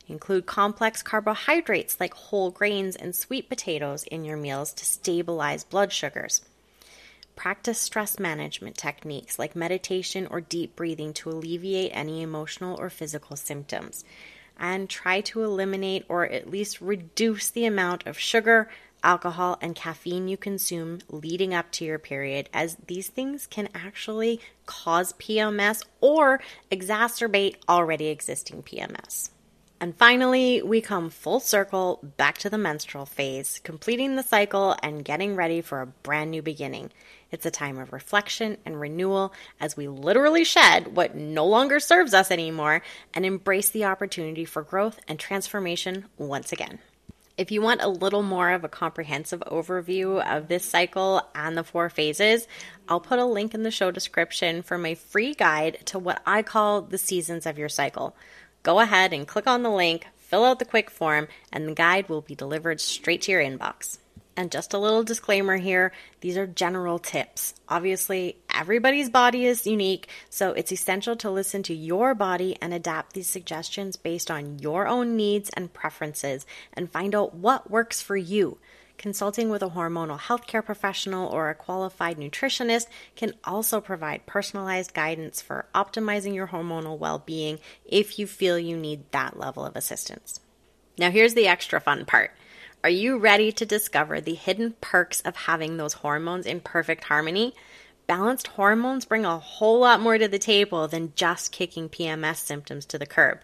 Include 0.07 0.45
complex 0.45 1.01
carbohydrates 1.01 1.99
like 1.99 2.13
whole 2.13 2.51
grains 2.51 2.95
and 2.95 3.15
sweet 3.15 3.49
potatoes 3.49 4.03
in 4.03 4.23
your 4.23 4.37
meals 4.37 4.71
to 4.73 4.85
stabilize 4.85 5.63
blood 5.63 5.91
sugars. 5.91 6.41
Practice 7.35 7.79
stress 7.79 8.17
management 8.17 8.77
techniques 8.77 9.37
like 9.37 9.55
meditation 9.55 10.27
or 10.27 10.39
deep 10.41 10.75
breathing 10.75 11.11
to 11.13 11.29
alleviate 11.29 11.91
any 11.93 12.21
emotional 12.21 12.79
or 12.79 12.89
physical 12.89 13.35
symptoms 13.35 14.05
and 14.59 14.89
try 14.89 15.21
to 15.21 15.43
eliminate 15.43 16.05
or 16.09 16.25
at 16.25 16.49
least 16.49 16.81
reduce 16.81 17.49
the 17.49 17.65
amount 17.65 18.05
of 18.07 18.17
sugar, 18.17 18.69
alcohol, 19.03 19.57
and 19.61 19.75
caffeine 19.75 20.27
you 20.27 20.37
consume 20.37 20.99
leading 21.09 21.53
up 21.53 21.71
to 21.71 21.85
your 21.85 21.99
period, 21.99 22.49
as 22.53 22.77
these 22.87 23.07
things 23.07 23.47
can 23.47 23.69
actually 23.75 24.39
cause 24.65 25.13
PMS 25.13 25.83
or 26.01 26.41
exacerbate 26.71 27.57
already 27.69 28.07
existing 28.07 28.63
PMS. 28.63 29.29
And 29.81 29.95
finally, 29.95 30.61
we 30.61 30.79
come 30.79 31.09
full 31.09 31.41
circle 31.41 31.99
back 32.17 32.37
to 32.39 32.49
the 32.49 32.57
menstrual 32.57 33.05
phase, 33.05 33.59
completing 33.63 34.15
the 34.15 34.23
cycle 34.23 34.75
and 34.81 35.03
getting 35.03 35.35
ready 35.35 35.61
for 35.61 35.81
a 35.81 35.87
brand 35.87 36.31
new 36.31 36.41
beginning. 36.41 36.91
It's 37.29 37.45
a 37.45 37.51
time 37.51 37.77
of 37.77 37.91
reflection 37.91 38.57
and 38.65 38.79
renewal 38.79 39.33
as 39.59 39.75
we 39.75 39.89
literally 39.89 40.45
shed 40.45 40.95
what 40.95 41.15
no 41.15 41.45
longer 41.45 41.81
serves 41.81 42.13
us 42.13 42.31
anymore 42.31 42.81
and 43.13 43.25
embrace 43.25 43.69
the 43.69 43.83
opportunity 43.83 44.45
for 44.45 44.63
growth 44.63 45.01
and 45.07 45.19
transformation 45.19 46.05
once 46.17 46.53
again. 46.53 46.79
If 47.37 47.51
you 47.51 47.61
want 47.61 47.81
a 47.81 47.89
little 47.89 48.23
more 48.23 48.51
of 48.51 48.63
a 48.63 48.69
comprehensive 48.69 49.43
overview 49.47 50.25
of 50.25 50.47
this 50.47 50.63
cycle 50.63 51.21
and 51.35 51.57
the 51.57 51.65
four 51.65 51.89
phases, 51.89 52.47
I'll 52.87 53.01
put 53.01 53.19
a 53.19 53.25
link 53.25 53.53
in 53.53 53.63
the 53.63 53.71
show 53.71 53.91
description 53.91 54.61
for 54.61 54.77
my 54.77 54.95
free 54.95 55.33
guide 55.33 55.79
to 55.87 55.99
what 55.99 56.21
I 56.25 56.43
call 56.43 56.81
the 56.81 56.97
seasons 56.97 57.45
of 57.45 57.57
your 57.57 57.67
cycle. 57.67 58.15
Go 58.65 58.79
ahead 58.79 59.13
and 59.13 59.27
click 59.27 59.45
on 59.45 59.61
the 59.61 59.69
link, 59.69 60.07
fill 60.17 60.43
out 60.43 60.57
the 60.57 60.65
quick 60.65 60.89
form, 60.89 61.27
and 61.53 61.67
the 61.67 61.75
guide 61.75 62.09
will 62.09 62.21
be 62.21 62.33
delivered 62.33 62.81
straight 62.81 63.21
to 63.21 63.31
your 63.31 63.39
inbox. 63.39 63.99
And 64.35 64.51
just 64.51 64.73
a 64.73 64.79
little 64.79 65.03
disclaimer 65.03 65.57
here 65.57 65.93
these 66.21 66.35
are 66.35 66.47
general 66.47 66.97
tips. 66.97 67.53
Obviously, 67.69 68.37
everybody's 68.51 69.11
body 69.11 69.45
is 69.45 69.67
unique, 69.67 70.09
so 70.31 70.53
it's 70.53 70.71
essential 70.71 71.15
to 71.17 71.29
listen 71.29 71.61
to 71.61 71.75
your 71.75 72.15
body 72.15 72.57
and 72.59 72.73
adapt 72.73 73.13
these 73.13 73.27
suggestions 73.27 73.97
based 73.97 74.31
on 74.31 74.57
your 74.57 74.87
own 74.87 75.15
needs 75.15 75.51
and 75.51 75.71
preferences 75.71 76.47
and 76.73 76.91
find 76.91 77.13
out 77.13 77.35
what 77.35 77.69
works 77.69 78.01
for 78.01 78.17
you. 78.17 78.57
Consulting 78.97 79.49
with 79.49 79.61
a 79.61 79.69
hormonal 79.69 80.19
healthcare 80.19 80.63
professional 80.63 81.27
or 81.27 81.49
a 81.49 81.55
qualified 81.55 82.17
nutritionist 82.17 82.87
can 83.15 83.33
also 83.43 83.81
provide 83.81 84.25
personalized 84.25 84.93
guidance 84.93 85.41
for 85.41 85.67
optimizing 85.75 86.33
your 86.33 86.47
hormonal 86.47 86.97
well 86.97 87.19
being 87.19 87.59
if 87.85 88.17
you 88.17 88.25
feel 88.25 88.57
you 88.57 88.77
need 88.77 89.11
that 89.11 89.37
level 89.37 89.65
of 89.65 89.75
assistance. 89.75 90.39
Now, 90.97 91.11
here's 91.11 91.33
the 91.33 91.47
extra 91.47 91.81
fun 91.81 92.05
part. 92.05 92.31
Are 92.83 92.89
you 92.89 93.17
ready 93.17 93.51
to 93.51 93.65
discover 93.65 94.21
the 94.21 94.35
hidden 94.35 94.75
perks 94.79 95.19
of 95.21 95.35
having 95.35 95.77
those 95.77 95.93
hormones 95.93 96.45
in 96.45 96.61
perfect 96.61 97.05
harmony? 97.05 97.53
Balanced 98.07 98.47
hormones 98.49 99.05
bring 99.05 99.25
a 99.25 99.39
whole 99.39 99.79
lot 99.79 99.99
more 99.99 100.19
to 100.19 100.27
the 100.27 100.37
table 100.37 100.87
than 100.87 101.13
just 101.15 101.51
kicking 101.51 101.89
PMS 101.89 102.37
symptoms 102.37 102.85
to 102.85 102.99
the 102.99 103.07
curb. 103.07 103.39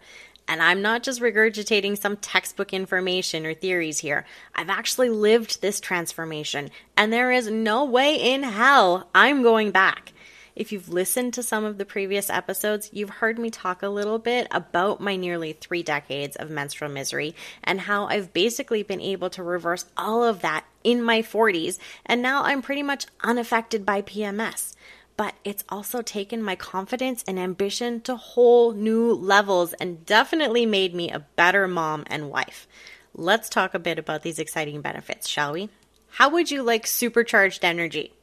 And 0.51 0.62
I'm 0.62 0.81
not 0.81 1.01
just 1.01 1.22
regurgitating 1.22 1.98
some 1.98 2.17
textbook 2.17 2.74
information 2.74 3.46
or 3.46 3.53
theories 3.53 4.00
here. 4.00 4.25
I've 4.53 4.70
actually 4.70 5.08
lived 5.10 5.62
this 5.62 5.79
transformation, 5.79 6.72
and 6.98 7.13
there 7.13 7.31
is 7.31 7.50
no 7.50 7.86
way 7.86 8.15
in 8.17 8.43
hell 8.43 9.08
I'm 9.15 9.43
going 9.43 9.72
back. 9.72 10.12
If 10.53 10.74
you've 10.74 10.89
listened 10.89 11.34
to 11.36 11.41
some 11.41 11.63
of 11.63 11.77
the 11.77 11.86
previous 11.86 12.29
episodes, 12.29 12.89
you've 12.91 13.10
heard 13.10 13.39
me 13.39 13.50
talk 13.50 13.81
a 13.81 13.88
little 13.88 14.20
bit 14.20 14.50
about 14.51 15.00
my 15.00 15.15
nearly 15.15 15.53
three 15.53 15.84
decades 15.84 16.36
of 16.36 16.50
menstrual 16.50 16.91
misery 16.91 17.34
and 17.63 17.79
how 17.79 18.08
I've 18.08 18.34
basically 18.34 18.84
been 18.84 19.00
able 19.00 19.29
to 19.29 19.43
reverse 19.43 19.86
all 19.96 20.22
of 20.22 20.41
that 20.41 20.65
in 20.84 21.01
my 21.01 21.22
40s, 21.22 21.77
and 22.05 22.22
now 22.22 22.43
I'm 22.43 22.62
pretty 22.62 22.84
much 22.84 23.05
unaffected 23.24 23.86
by 23.86 24.01
PMS 24.01 24.75
but 25.21 25.35
it's 25.43 25.63
also 25.69 26.01
taken 26.01 26.41
my 26.41 26.55
confidence 26.55 27.23
and 27.27 27.37
ambition 27.37 28.01
to 28.01 28.15
whole 28.15 28.71
new 28.71 29.13
levels 29.13 29.71
and 29.73 30.03
definitely 30.03 30.65
made 30.65 30.95
me 30.95 31.11
a 31.11 31.23
better 31.35 31.67
mom 31.67 32.03
and 32.07 32.31
wife. 32.31 32.67
Let's 33.13 33.47
talk 33.47 33.75
a 33.75 33.85
bit 33.87 33.99
about 33.99 34.23
these 34.23 34.39
exciting 34.39 34.81
benefits, 34.81 35.27
shall 35.27 35.53
we? 35.53 35.69
How 36.09 36.29
would 36.29 36.49
you 36.49 36.63
like 36.63 36.87
supercharged 36.87 37.63
energy? 37.63 38.13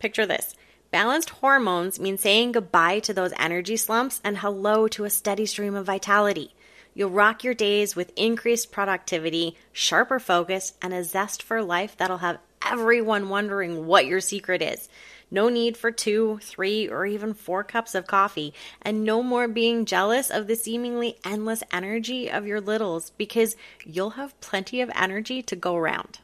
Picture 0.00 0.26
this. 0.26 0.56
Balanced 0.90 1.30
hormones 1.30 2.00
mean 2.00 2.18
saying 2.18 2.50
goodbye 2.50 2.98
to 3.00 3.14
those 3.14 3.32
energy 3.38 3.76
slumps 3.76 4.20
and 4.24 4.38
hello 4.38 4.88
to 4.88 5.04
a 5.04 5.10
steady 5.10 5.46
stream 5.46 5.76
of 5.76 5.86
vitality. 5.86 6.56
You'll 6.92 7.10
rock 7.10 7.44
your 7.44 7.54
days 7.54 7.94
with 7.94 8.10
increased 8.16 8.72
productivity, 8.72 9.56
sharper 9.70 10.18
focus, 10.18 10.72
and 10.82 10.92
a 10.92 11.04
zest 11.04 11.40
for 11.40 11.62
life 11.62 11.96
that'll 11.96 12.18
have 12.18 12.40
everyone 12.64 13.28
wondering 13.28 13.86
what 13.86 14.06
your 14.06 14.20
secret 14.20 14.62
is. 14.62 14.88
No 15.30 15.48
need 15.48 15.76
for 15.76 15.90
two, 15.90 16.38
three, 16.42 16.88
or 16.88 17.04
even 17.04 17.34
four 17.34 17.62
cups 17.62 17.94
of 17.94 18.06
coffee, 18.06 18.54
and 18.80 19.04
no 19.04 19.22
more 19.22 19.46
being 19.46 19.84
jealous 19.84 20.30
of 20.30 20.46
the 20.46 20.56
seemingly 20.56 21.18
endless 21.24 21.62
energy 21.70 22.30
of 22.30 22.46
your 22.46 22.60
littles 22.60 23.10
because 23.10 23.56
you'll 23.84 24.10
have 24.10 24.40
plenty 24.40 24.80
of 24.80 24.90
energy 24.94 25.42
to 25.42 25.56
go 25.56 25.76
around. 25.76 26.20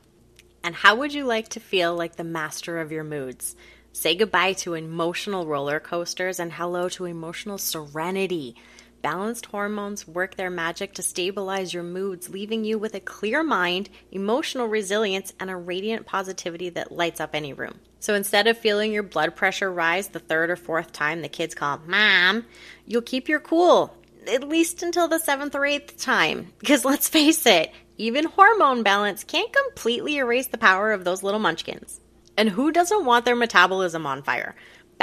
And 0.63 0.75
how 0.75 0.97
would 0.97 1.13
you 1.13 1.25
like 1.25 1.49
to 1.51 1.61
feel 1.61 1.95
like 1.95 2.17
the 2.17 2.25
master 2.25 2.81
of 2.81 2.91
your 2.91 3.05
moods? 3.05 3.55
Say 3.93 4.17
goodbye 4.17 4.55
to 4.55 4.75
emotional 4.75 5.47
roller 5.47 5.79
coasters 5.79 6.41
and 6.41 6.55
hello 6.55 6.89
to 6.91 7.05
emotional 7.05 7.59
serenity. 7.59 8.57
Balanced 9.05 9.45
hormones 9.45 10.09
work 10.09 10.35
their 10.35 10.49
magic 10.49 10.95
to 10.95 11.03
stabilize 11.03 11.75
your 11.75 11.83
moods, 11.83 12.31
leaving 12.31 12.65
you 12.65 12.79
with 12.79 12.95
a 12.95 13.01
clear 13.01 13.43
mind, 13.43 13.91
emotional 14.11 14.67
resilience, 14.67 15.35
and 15.39 15.51
a 15.51 15.57
radiant 15.57 16.07
positivity 16.07 16.71
that 16.71 16.91
lights 16.91 17.21
up 17.21 17.35
any 17.35 17.53
room. 17.53 17.81
So 18.01 18.15
instead 18.15 18.47
of 18.47 18.57
feeling 18.57 18.93
your 18.93 19.03
blood 19.03 19.37
pressure 19.37 19.71
rise 19.71 20.09
the 20.09 20.21
third 20.21 20.49
or 20.49 20.57
fourth 20.57 20.93
time 20.93 21.21
the 21.21 21.29
kids 21.29 21.55
call 21.55 21.83
mom, 21.87 22.47
you'll 22.87 23.03
keep 23.03 23.29
your 23.29 23.41
cool, 23.41 23.95
at 24.27 24.49
least 24.49 24.83
until 24.83 25.07
the 25.07 25.19
seventh 25.19 25.55
or 25.55 25.67
eighth 25.67 25.99
time. 25.99 26.55
Because 26.59 26.87
let's 26.87 27.07
face 27.07 27.45
it, 27.45 27.75
even 27.99 28.25
hormone 28.25 28.83
balance 28.83 29.23
can't 29.23 29.53
completely 29.53 30.17
erase 30.17 30.47
the 30.47 30.57
power 30.57 30.93
of 30.93 31.05
those 31.05 31.23
little 31.23 31.41
munchkins. 31.41 32.01
And 32.39 32.49
who 32.49 32.73
doesn't 32.73 33.05
want 33.05 33.27
their 33.27 33.37
metabolism 33.37 34.07
on 34.07 34.23
fire? 34.23 34.57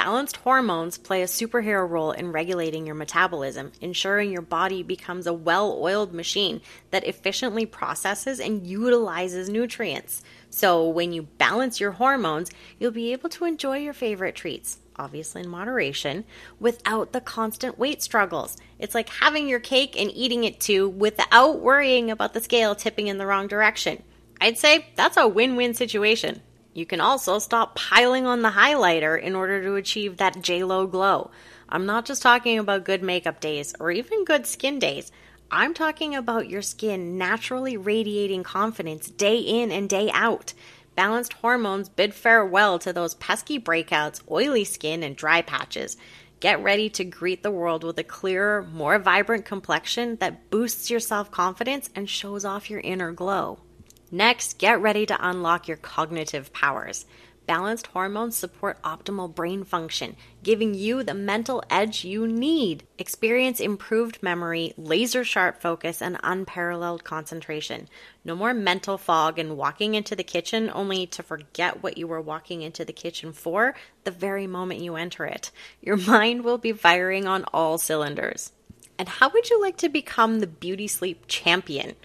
Balanced 0.03 0.37
hormones 0.37 0.97
play 0.97 1.21
a 1.21 1.27
superhero 1.27 1.87
role 1.87 2.11
in 2.11 2.31
regulating 2.31 2.87
your 2.87 2.95
metabolism, 2.95 3.71
ensuring 3.81 4.31
your 4.31 4.41
body 4.41 4.81
becomes 4.81 5.27
a 5.27 5.33
well 5.33 5.77
oiled 5.79 6.11
machine 6.11 6.61
that 6.89 7.03
efficiently 7.03 7.67
processes 7.67 8.39
and 8.39 8.65
utilizes 8.65 9.47
nutrients. 9.47 10.23
So, 10.49 10.89
when 10.89 11.13
you 11.13 11.21
balance 11.21 11.79
your 11.79 11.91
hormones, 11.91 12.49
you'll 12.79 12.89
be 12.89 13.11
able 13.11 13.29
to 13.29 13.45
enjoy 13.45 13.77
your 13.77 13.93
favorite 13.93 14.33
treats, 14.33 14.79
obviously 14.95 15.43
in 15.43 15.49
moderation, 15.49 16.25
without 16.59 17.11
the 17.11 17.21
constant 17.21 17.77
weight 17.77 18.01
struggles. 18.01 18.57
It's 18.79 18.95
like 18.95 19.07
having 19.07 19.47
your 19.47 19.59
cake 19.59 19.95
and 20.01 20.11
eating 20.11 20.45
it 20.45 20.59
too 20.59 20.89
without 20.89 21.59
worrying 21.59 22.09
about 22.09 22.33
the 22.33 22.41
scale 22.41 22.73
tipping 22.73 23.05
in 23.05 23.19
the 23.19 23.27
wrong 23.27 23.47
direction. 23.47 24.01
I'd 24.41 24.57
say 24.57 24.87
that's 24.95 25.17
a 25.17 25.27
win 25.27 25.57
win 25.57 25.75
situation. 25.75 26.41
You 26.73 26.85
can 26.85 27.01
also 27.01 27.39
stop 27.39 27.75
piling 27.75 28.25
on 28.25 28.41
the 28.41 28.51
highlighter 28.51 29.21
in 29.21 29.35
order 29.35 29.61
to 29.61 29.75
achieve 29.75 30.17
that 30.17 30.35
JLo 30.37 30.89
glow. 30.89 31.31
I'm 31.67 31.85
not 31.85 32.05
just 32.05 32.21
talking 32.21 32.59
about 32.59 32.85
good 32.85 33.03
makeup 33.03 33.41
days 33.41 33.75
or 33.79 33.91
even 33.91 34.23
good 34.23 34.47
skin 34.47 34.79
days. 34.79 35.11
I'm 35.49 35.73
talking 35.73 36.15
about 36.15 36.49
your 36.49 36.61
skin 36.61 37.17
naturally 37.17 37.75
radiating 37.75 38.43
confidence 38.43 39.09
day 39.09 39.37
in 39.39 39.69
and 39.71 39.89
day 39.89 40.09
out. 40.13 40.53
Balanced 40.95 41.33
hormones 41.33 41.89
bid 41.89 42.13
farewell 42.13 42.79
to 42.79 42.93
those 42.93 43.15
pesky 43.15 43.59
breakouts, 43.59 44.21
oily 44.29 44.63
skin, 44.63 45.03
and 45.03 45.15
dry 45.15 45.41
patches. 45.41 45.97
Get 46.39 46.63
ready 46.63 46.89
to 46.91 47.03
greet 47.03 47.43
the 47.43 47.51
world 47.51 47.83
with 47.83 47.99
a 47.99 48.03
clearer, 48.03 48.63
more 48.63 48.97
vibrant 48.97 49.45
complexion 49.45 50.15
that 50.17 50.49
boosts 50.49 50.89
your 50.89 50.99
self 51.01 51.31
confidence 51.31 51.89
and 51.95 52.09
shows 52.09 52.45
off 52.45 52.69
your 52.69 52.79
inner 52.79 53.11
glow. 53.11 53.59
Next, 54.11 54.57
get 54.57 54.81
ready 54.81 55.05
to 55.05 55.17
unlock 55.29 55.69
your 55.69 55.77
cognitive 55.77 56.51
powers. 56.51 57.05
Balanced 57.47 57.87
hormones 57.87 58.35
support 58.35 58.81
optimal 58.83 59.33
brain 59.33 59.63
function, 59.63 60.15
giving 60.43 60.73
you 60.73 61.01
the 61.01 61.13
mental 61.13 61.63
edge 61.69 62.05
you 62.05 62.27
need. 62.27 62.83
Experience 62.97 63.59
improved 63.59 64.21
memory, 64.21 64.73
laser 64.77 65.23
sharp 65.23 65.61
focus, 65.61 66.01
and 66.01 66.17
unparalleled 66.23 67.03
concentration. 67.03 67.87
No 68.23 68.35
more 68.35 68.53
mental 68.53 68.97
fog 68.97 69.39
and 69.39 69.57
walking 69.57 69.95
into 69.95 70.15
the 70.15 70.23
kitchen 70.23 70.69
only 70.73 71.07
to 71.07 71.23
forget 71.23 71.81
what 71.81 71.97
you 71.97 72.05
were 72.05 72.21
walking 72.21 72.61
into 72.61 72.85
the 72.85 72.93
kitchen 72.93 73.33
for 73.33 73.75
the 74.03 74.11
very 74.11 74.45
moment 74.45 74.81
you 74.81 74.95
enter 74.95 75.25
it. 75.25 75.51
Your 75.81 75.97
mind 76.07 76.43
will 76.43 76.57
be 76.57 76.73
firing 76.73 77.27
on 77.27 77.45
all 77.53 77.77
cylinders. 77.77 78.51
And 78.99 79.09
how 79.09 79.29
would 79.29 79.49
you 79.49 79.59
like 79.59 79.77
to 79.77 79.89
become 79.89 80.39
the 80.39 80.47
beauty 80.47 80.87
sleep 80.87 81.23
champion? 81.27 81.95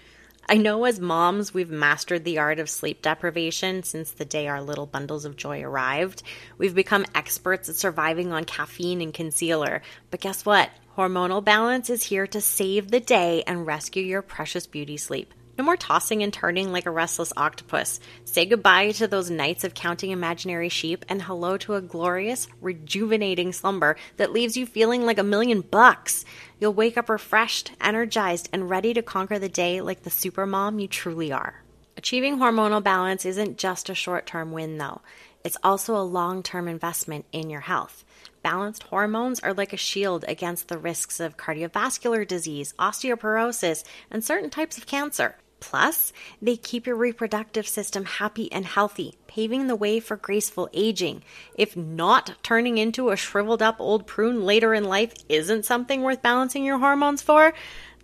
I 0.49 0.59
know 0.59 0.85
as 0.85 1.01
moms, 1.01 1.53
we've 1.53 1.71
mastered 1.71 2.25
the 2.25 2.39
art 2.39 2.61
of 2.61 2.71
sleep 2.71 3.03
deprivation 3.03 3.83
since 3.83 4.13
the 4.13 4.25
day 4.25 4.47
our 4.47 4.63
little 4.63 4.87
bundles 4.87 5.25
of 5.25 5.37
joy 5.37 5.61
arrived. 5.63 6.23
We've 6.57 6.75
become 6.75 7.05
experts 7.17 7.69
at 7.69 7.75
surviving 7.75 8.33
on 8.33 8.45
caffeine 8.45 9.01
and 9.01 9.13
concealer. 9.13 9.83
But 10.13 10.21
guess 10.21 10.47
what? 10.47 10.71
Hormonal 10.97 11.45
balance 11.45 11.91
is 11.91 12.05
here 12.05 12.29
to 12.29 12.41
save 12.41 12.93
the 12.93 13.01
day 13.01 13.43
and 13.45 13.67
rescue 13.67 14.05
your 14.05 14.23
precious 14.23 14.69
beauty 14.69 14.97
sleep. 14.97 15.35
No 15.59 15.65
more 15.65 15.77
tossing 15.77 16.23
and 16.23 16.33
turning 16.33 16.71
like 16.71 16.85
a 16.85 16.91
restless 16.91 17.33
octopus. 17.35 17.99
Say 18.25 18.45
goodbye 18.45 18.93
to 18.93 19.09
those 19.09 19.31
nights 19.31 19.65
of 19.65 19.73
counting 19.73 20.11
imaginary 20.11 20.69
sheep 20.69 21.05
and 21.09 21.23
hello 21.23 21.57
to 21.59 21.75
a 21.75 21.81
glorious, 21.81 22.47
rejuvenating 22.61 23.55
slumber 23.55 23.97
that 24.19 24.33
leaves 24.33 24.59
you 24.59 24.67
feeling 24.67 25.07
like 25.07 25.19
a 25.19 25.23
million 25.23 25.63
bucks. 25.63 26.27
You'll 26.61 26.75
wake 26.75 26.99
up 26.99 27.09
refreshed, 27.09 27.73
energized, 27.81 28.51
and 28.53 28.69
ready 28.69 28.93
to 28.93 29.03
conquer 29.03 29.39
the 29.39 29.49
day 29.49 29.81
like 29.81 30.03
the 30.03 30.11
supermom 30.11 30.81
you 30.81 30.89
truly 30.89 31.33
are. 31.33 31.63
Achieving 31.97 32.37
hormonal 32.37 32.83
balance 32.83 33.25
isn't 33.25 33.57
just 33.57 33.89
a 33.89 33.95
short 33.95 34.27
term 34.27 34.53
win, 34.53 34.77
though. 34.77 35.01
It's 35.43 35.57
also 35.63 35.97
a 35.97 36.03
long 36.03 36.43
term 36.43 36.69
investment 36.69 37.25
in 37.33 37.49
your 37.49 37.61
health. 37.61 38.05
Balanced 38.43 38.83
hormones 38.83 39.41
are 39.41 39.55
like 39.55 39.73
a 39.73 39.79
shield 39.79 40.25
against 40.29 40.69
the 40.69 40.77
risks 40.77 41.19
of 41.19 41.39
cardiovascular 41.39 42.29
disease, 42.29 42.75
osteoporosis, 42.79 43.85
and 44.11 44.23
certain 44.23 44.51
types 44.51 44.77
of 44.77 44.87
cancer. 44.87 45.37
Plus, 45.61 46.13
they 46.41 46.57
keep 46.57 46.87
your 46.87 46.97
reproductive 46.97 47.67
system 47.67 48.05
happy 48.05 48.51
and 48.53 48.67
healthy, 48.67 49.17
paving 49.27 49.67
the 49.67 49.77
way 49.77 50.01
for 50.01 50.17
graceful 50.17 50.69
aging. 50.73 51.23
If 51.57 51.77
not 51.77 52.35
turning 52.43 52.79
into 52.79 53.11
a 53.11 53.17
shriveled 53.17 53.63
up 53.63 53.81
old 53.81 54.07
prune 54.07 54.45
later 54.45 54.75
in 54.75 54.85
life 54.85 55.15
isn't 55.29 55.65
something 55.65 56.03
worth 56.03 56.23
balancing 56.23 56.65
your 56.65 56.79
hormones 56.79 57.23
for, 57.23 57.55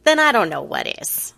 then 0.04 0.18
I 0.18 0.32
don't 0.32 0.48
know 0.48 0.62
what 0.62 1.00
is. 1.00 1.34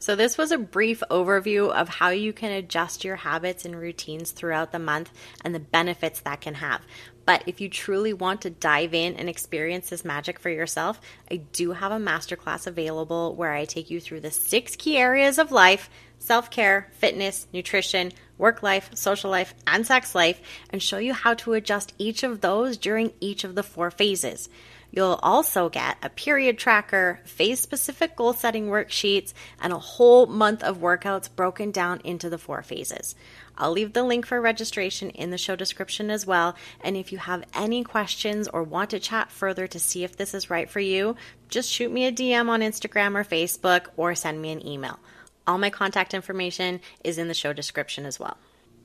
So, 0.00 0.16
this 0.16 0.38
was 0.38 0.50
a 0.50 0.56
brief 0.56 1.02
overview 1.10 1.70
of 1.70 1.90
how 1.90 2.08
you 2.08 2.32
can 2.32 2.52
adjust 2.52 3.04
your 3.04 3.16
habits 3.16 3.66
and 3.66 3.78
routines 3.78 4.30
throughout 4.30 4.72
the 4.72 4.78
month 4.78 5.12
and 5.44 5.54
the 5.54 5.60
benefits 5.60 6.20
that 6.20 6.40
can 6.40 6.54
have. 6.54 6.80
But 7.26 7.44
if 7.46 7.60
you 7.60 7.68
truly 7.68 8.14
want 8.14 8.40
to 8.40 8.50
dive 8.50 8.94
in 8.94 9.14
and 9.16 9.28
experience 9.28 9.90
this 9.90 10.02
magic 10.02 10.38
for 10.38 10.48
yourself, 10.48 11.02
I 11.30 11.36
do 11.36 11.72
have 11.72 11.92
a 11.92 11.98
masterclass 11.98 12.66
available 12.66 13.34
where 13.34 13.52
I 13.52 13.66
take 13.66 13.90
you 13.90 14.00
through 14.00 14.20
the 14.20 14.30
six 14.30 14.74
key 14.74 14.96
areas 14.96 15.38
of 15.38 15.52
life 15.52 15.90
self 16.18 16.50
care, 16.50 16.90
fitness, 16.92 17.46
nutrition, 17.52 18.12
work 18.38 18.62
life, 18.62 18.90
social 18.94 19.30
life, 19.30 19.54
and 19.66 19.86
sex 19.86 20.14
life 20.14 20.40
and 20.70 20.82
show 20.82 20.98
you 20.98 21.12
how 21.12 21.34
to 21.34 21.52
adjust 21.52 21.92
each 21.98 22.22
of 22.22 22.40
those 22.40 22.78
during 22.78 23.12
each 23.20 23.44
of 23.44 23.54
the 23.54 23.62
four 23.62 23.90
phases. 23.90 24.48
You'll 24.90 25.20
also 25.22 25.68
get 25.68 25.98
a 26.02 26.08
period 26.08 26.58
tracker, 26.58 27.20
phase 27.24 27.60
specific 27.60 28.16
goal 28.16 28.32
setting 28.32 28.66
worksheets, 28.66 29.32
and 29.60 29.72
a 29.72 29.78
whole 29.78 30.26
month 30.26 30.62
of 30.62 30.78
workouts 30.78 31.34
broken 31.34 31.70
down 31.70 32.00
into 32.04 32.28
the 32.28 32.38
four 32.38 32.62
phases. 32.62 33.14
I'll 33.56 33.72
leave 33.72 33.92
the 33.92 34.02
link 34.02 34.26
for 34.26 34.40
registration 34.40 35.10
in 35.10 35.30
the 35.30 35.38
show 35.38 35.54
description 35.54 36.10
as 36.10 36.26
well. 36.26 36.56
And 36.80 36.96
if 36.96 37.12
you 37.12 37.18
have 37.18 37.44
any 37.54 37.84
questions 37.84 38.48
or 38.48 38.62
want 38.62 38.90
to 38.90 38.98
chat 38.98 39.30
further 39.30 39.66
to 39.66 39.78
see 39.78 40.02
if 40.02 40.16
this 40.16 40.34
is 40.34 40.50
right 40.50 40.68
for 40.68 40.80
you, 40.80 41.14
just 41.48 41.70
shoot 41.70 41.92
me 41.92 42.06
a 42.06 42.12
DM 42.12 42.48
on 42.48 42.60
Instagram 42.60 43.14
or 43.14 43.24
Facebook 43.24 43.88
or 43.96 44.14
send 44.14 44.40
me 44.40 44.50
an 44.50 44.66
email. 44.66 44.98
All 45.46 45.58
my 45.58 45.70
contact 45.70 46.14
information 46.14 46.80
is 47.04 47.18
in 47.18 47.28
the 47.28 47.34
show 47.34 47.52
description 47.52 48.06
as 48.06 48.18
well. 48.18 48.38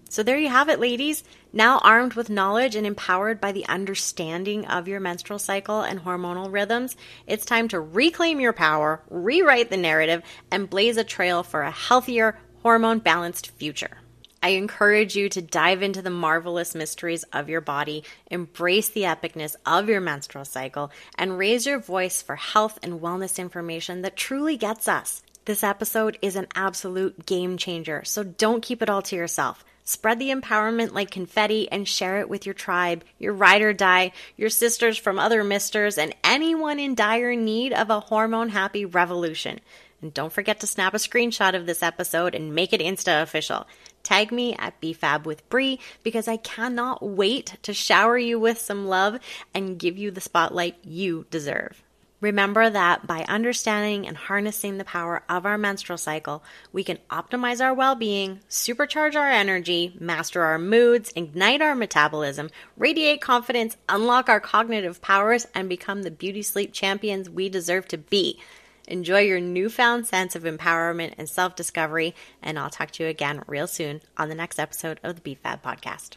So 0.09 0.23
there 0.23 0.37
you 0.37 0.49
have 0.49 0.69
it, 0.69 0.79
ladies. 0.79 1.23
Now 1.51 1.79
armed 1.79 2.13
with 2.13 2.29
knowledge 2.29 2.75
and 2.75 2.85
empowered 2.85 3.41
by 3.41 3.51
the 3.51 3.65
understanding 3.67 4.65
of 4.65 4.87
your 4.87 4.99
menstrual 4.99 5.39
cycle 5.39 5.81
and 5.81 5.99
hormonal 5.99 6.51
rhythms, 6.51 6.95
it's 7.27 7.45
time 7.45 7.67
to 7.69 7.79
reclaim 7.79 8.39
your 8.39 8.53
power, 8.53 9.01
rewrite 9.09 9.69
the 9.69 9.77
narrative, 9.77 10.21
and 10.51 10.69
blaze 10.69 10.97
a 10.97 11.03
trail 11.03 11.43
for 11.43 11.61
a 11.61 11.71
healthier, 11.71 12.37
hormone 12.61 12.99
balanced 12.99 13.51
future. 13.51 13.97
I 14.43 14.49
encourage 14.49 15.15
you 15.15 15.27
to 15.29 15.41
dive 15.41 15.81
into 15.81 16.03
the 16.03 16.11
marvelous 16.11 16.75
mysteries 16.75 17.23
of 17.33 17.49
your 17.49 17.61
body, 17.61 18.03
embrace 18.29 18.89
the 18.89 19.01
epicness 19.01 19.55
of 19.65 19.89
your 19.89 20.01
menstrual 20.01 20.45
cycle, 20.45 20.91
and 21.17 21.37
raise 21.37 21.65
your 21.65 21.79
voice 21.79 22.21
for 22.21 22.35
health 22.35 22.77
and 22.83 23.01
wellness 23.01 23.39
information 23.39 24.03
that 24.03 24.15
truly 24.15 24.55
gets 24.55 24.87
us. 24.87 25.23
This 25.45 25.63
episode 25.63 26.19
is 26.21 26.35
an 26.35 26.45
absolute 26.53 27.25
game 27.25 27.57
changer, 27.57 28.03
so 28.03 28.23
don't 28.23 28.61
keep 28.61 28.83
it 28.83 28.89
all 28.89 29.01
to 29.03 29.15
yourself. 29.15 29.65
Spread 29.87 30.17
the 30.17 30.31
empowerment 30.31 30.93
like 30.93 31.11
confetti 31.11 31.71
and 31.71 31.87
share 31.87 32.19
it 32.19 32.27
with 32.27 32.47
your 32.47 32.55
tribe, 32.55 33.03
your 33.19 33.33
ride 33.33 33.61
or 33.61 33.71
die, 33.71 34.13
your 34.35 34.49
sisters 34.49 34.97
from 34.97 35.19
other 35.19 35.43
misters, 35.43 35.99
and 35.99 36.15
anyone 36.23 36.79
in 36.79 36.95
dire 36.95 37.35
need 37.35 37.71
of 37.71 37.91
a 37.91 37.99
hormone 37.99 38.49
happy 38.49 38.83
revolution. 38.83 39.59
And 40.01 40.11
don't 40.11 40.33
forget 40.33 40.59
to 40.61 40.67
snap 40.67 40.95
a 40.95 40.97
screenshot 40.97 41.55
of 41.55 41.67
this 41.67 41.83
episode 41.83 42.33
and 42.33 42.55
make 42.55 42.73
it 42.73 42.81
Insta 42.81 43.21
official. 43.21 43.67
Tag 44.01 44.31
me 44.31 44.55
at 44.55 44.81
BFAB 44.81 45.23
with 45.23 45.47
Bree 45.49 45.79
because 46.01 46.27
I 46.27 46.37
cannot 46.37 47.03
wait 47.03 47.57
to 47.61 47.71
shower 47.71 48.17
you 48.17 48.39
with 48.39 48.59
some 48.59 48.87
love 48.87 49.19
and 49.53 49.77
give 49.77 49.99
you 49.99 50.09
the 50.09 50.19
spotlight 50.19 50.77
you 50.83 51.27
deserve. 51.29 51.84
Remember 52.25 52.71
that 52.71 53.05
by 53.05 53.23
understanding 53.25 54.07
and 54.07 54.17
harnessing 54.17 54.79
the 54.79 54.83
power 54.83 55.21
of 55.29 55.45
our 55.45 55.59
menstrual 55.59 55.99
cycle, 55.99 56.43
we 56.73 56.83
can 56.83 56.97
optimize 57.11 57.63
our 57.63 57.71
well 57.71 57.93
being, 57.93 58.39
supercharge 58.49 59.13
our 59.13 59.29
energy, 59.29 59.95
master 59.99 60.41
our 60.41 60.57
moods, 60.57 61.13
ignite 61.15 61.61
our 61.61 61.75
metabolism, 61.75 62.49
radiate 62.77 63.21
confidence, 63.21 63.77
unlock 63.87 64.27
our 64.27 64.39
cognitive 64.39 65.03
powers, 65.03 65.45
and 65.53 65.69
become 65.69 66.01
the 66.01 66.09
beauty 66.09 66.41
sleep 66.41 66.73
champions 66.73 67.29
we 67.29 67.47
deserve 67.47 67.87
to 67.89 67.97
be. 67.99 68.39
Enjoy 68.87 69.19
your 69.19 69.39
newfound 69.39 70.07
sense 70.07 70.35
of 70.35 70.45
empowerment 70.45 71.13
and 71.19 71.29
self 71.29 71.55
discovery, 71.55 72.15
and 72.41 72.57
I'll 72.57 72.71
talk 72.71 72.89
to 72.93 73.03
you 73.03 73.09
again 73.09 73.43
real 73.45 73.67
soon 73.67 74.01
on 74.17 74.29
the 74.29 74.35
next 74.35 74.57
episode 74.57 74.99
of 75.03 75.21
the 75.21 75.35
BFAB 75.35 75.61
podcast. 75.61 76.15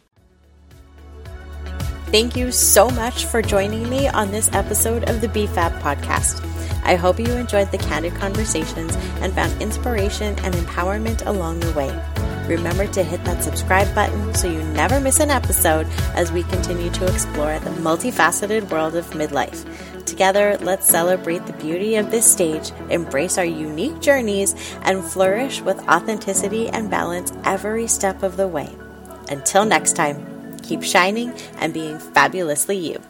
Thank 2.11 2.35
you 2.35 2.51
so 2.51 2.89
much 2.89 3.25
for 3.25 3.39
joining 3.39 3.87
me 3.87 4.07
on 4.07 4.31
this 4.31 4.49
episode 4.51 5.07
of 5.07 5.21
the 5.21 5.27
BFAB 5.27 5.79
podcast. 5.79 6.43
I 6.83 6.95
hope 6.95 7.19
you 7.19 7.31
enjoyed 7.33 7.69
the 7.69 7.77
candid 7.77 8.15
conversations 8.15 8.95
and 9.21 9.31
found 9.31 9.61
inspiration 9.61 10.35
and 10.39 10.55
empowerment 10.55 11.23
along 11.27 11.59
the 11.59 11.71
way. 11.73 11.95
Remember 12.47 12.87
to 12.87 13.03
hit 13.03 13.23
that 13.25 13.43
subscribe 13.43 13.93
button 13.93 14.33
so 14.33 14.51
you 14.51 14.63
never 14.73 14.99
miss 14.99 15.19
an 15.19 15.29
episode 15.29 15.85
as 16.15 16.31
we 16.31 16.41
continue 16.41 16.89
to 16.93 17.05
explore 17.05 17.59
the 17.59 17.69
multifaceted 17.69 18.71
world 18.71 18.95
of 18.95 19.05
midlife. 19.11 19.63
Together, 20.07 20.57
let's 20.61 20.89
celebrate 20.89 21.45
the 21.45 21.53
beauty 21.53 21.95
of 21.95 22.09
this 22.09 22.25
stage, 22.25 22.71
embrace 22.89 23.37
our 23.37 23.45
unique 23.45 24.01
journeys, 24.01 24.55
and 24.81 25.05
flourish 25.05 25.61
with 25.61 25.77
authenticity 25.87 26.69
and 26.69 26.89
balance 26.89 27.31
every 27.43 27.85
step 27.85 28.23
of 28.23 28.35
the 28.35 28.47
way. 28.47 28.75
Until 29.29 29.63
next 29.63 29.95
time, 29.95 30.38
keep 30.69 30.83
shining 30.83 31.33
and 31.57 31.73
being 31.73 31.97
fabulously 31.97 32.77
you. 32.77 33.01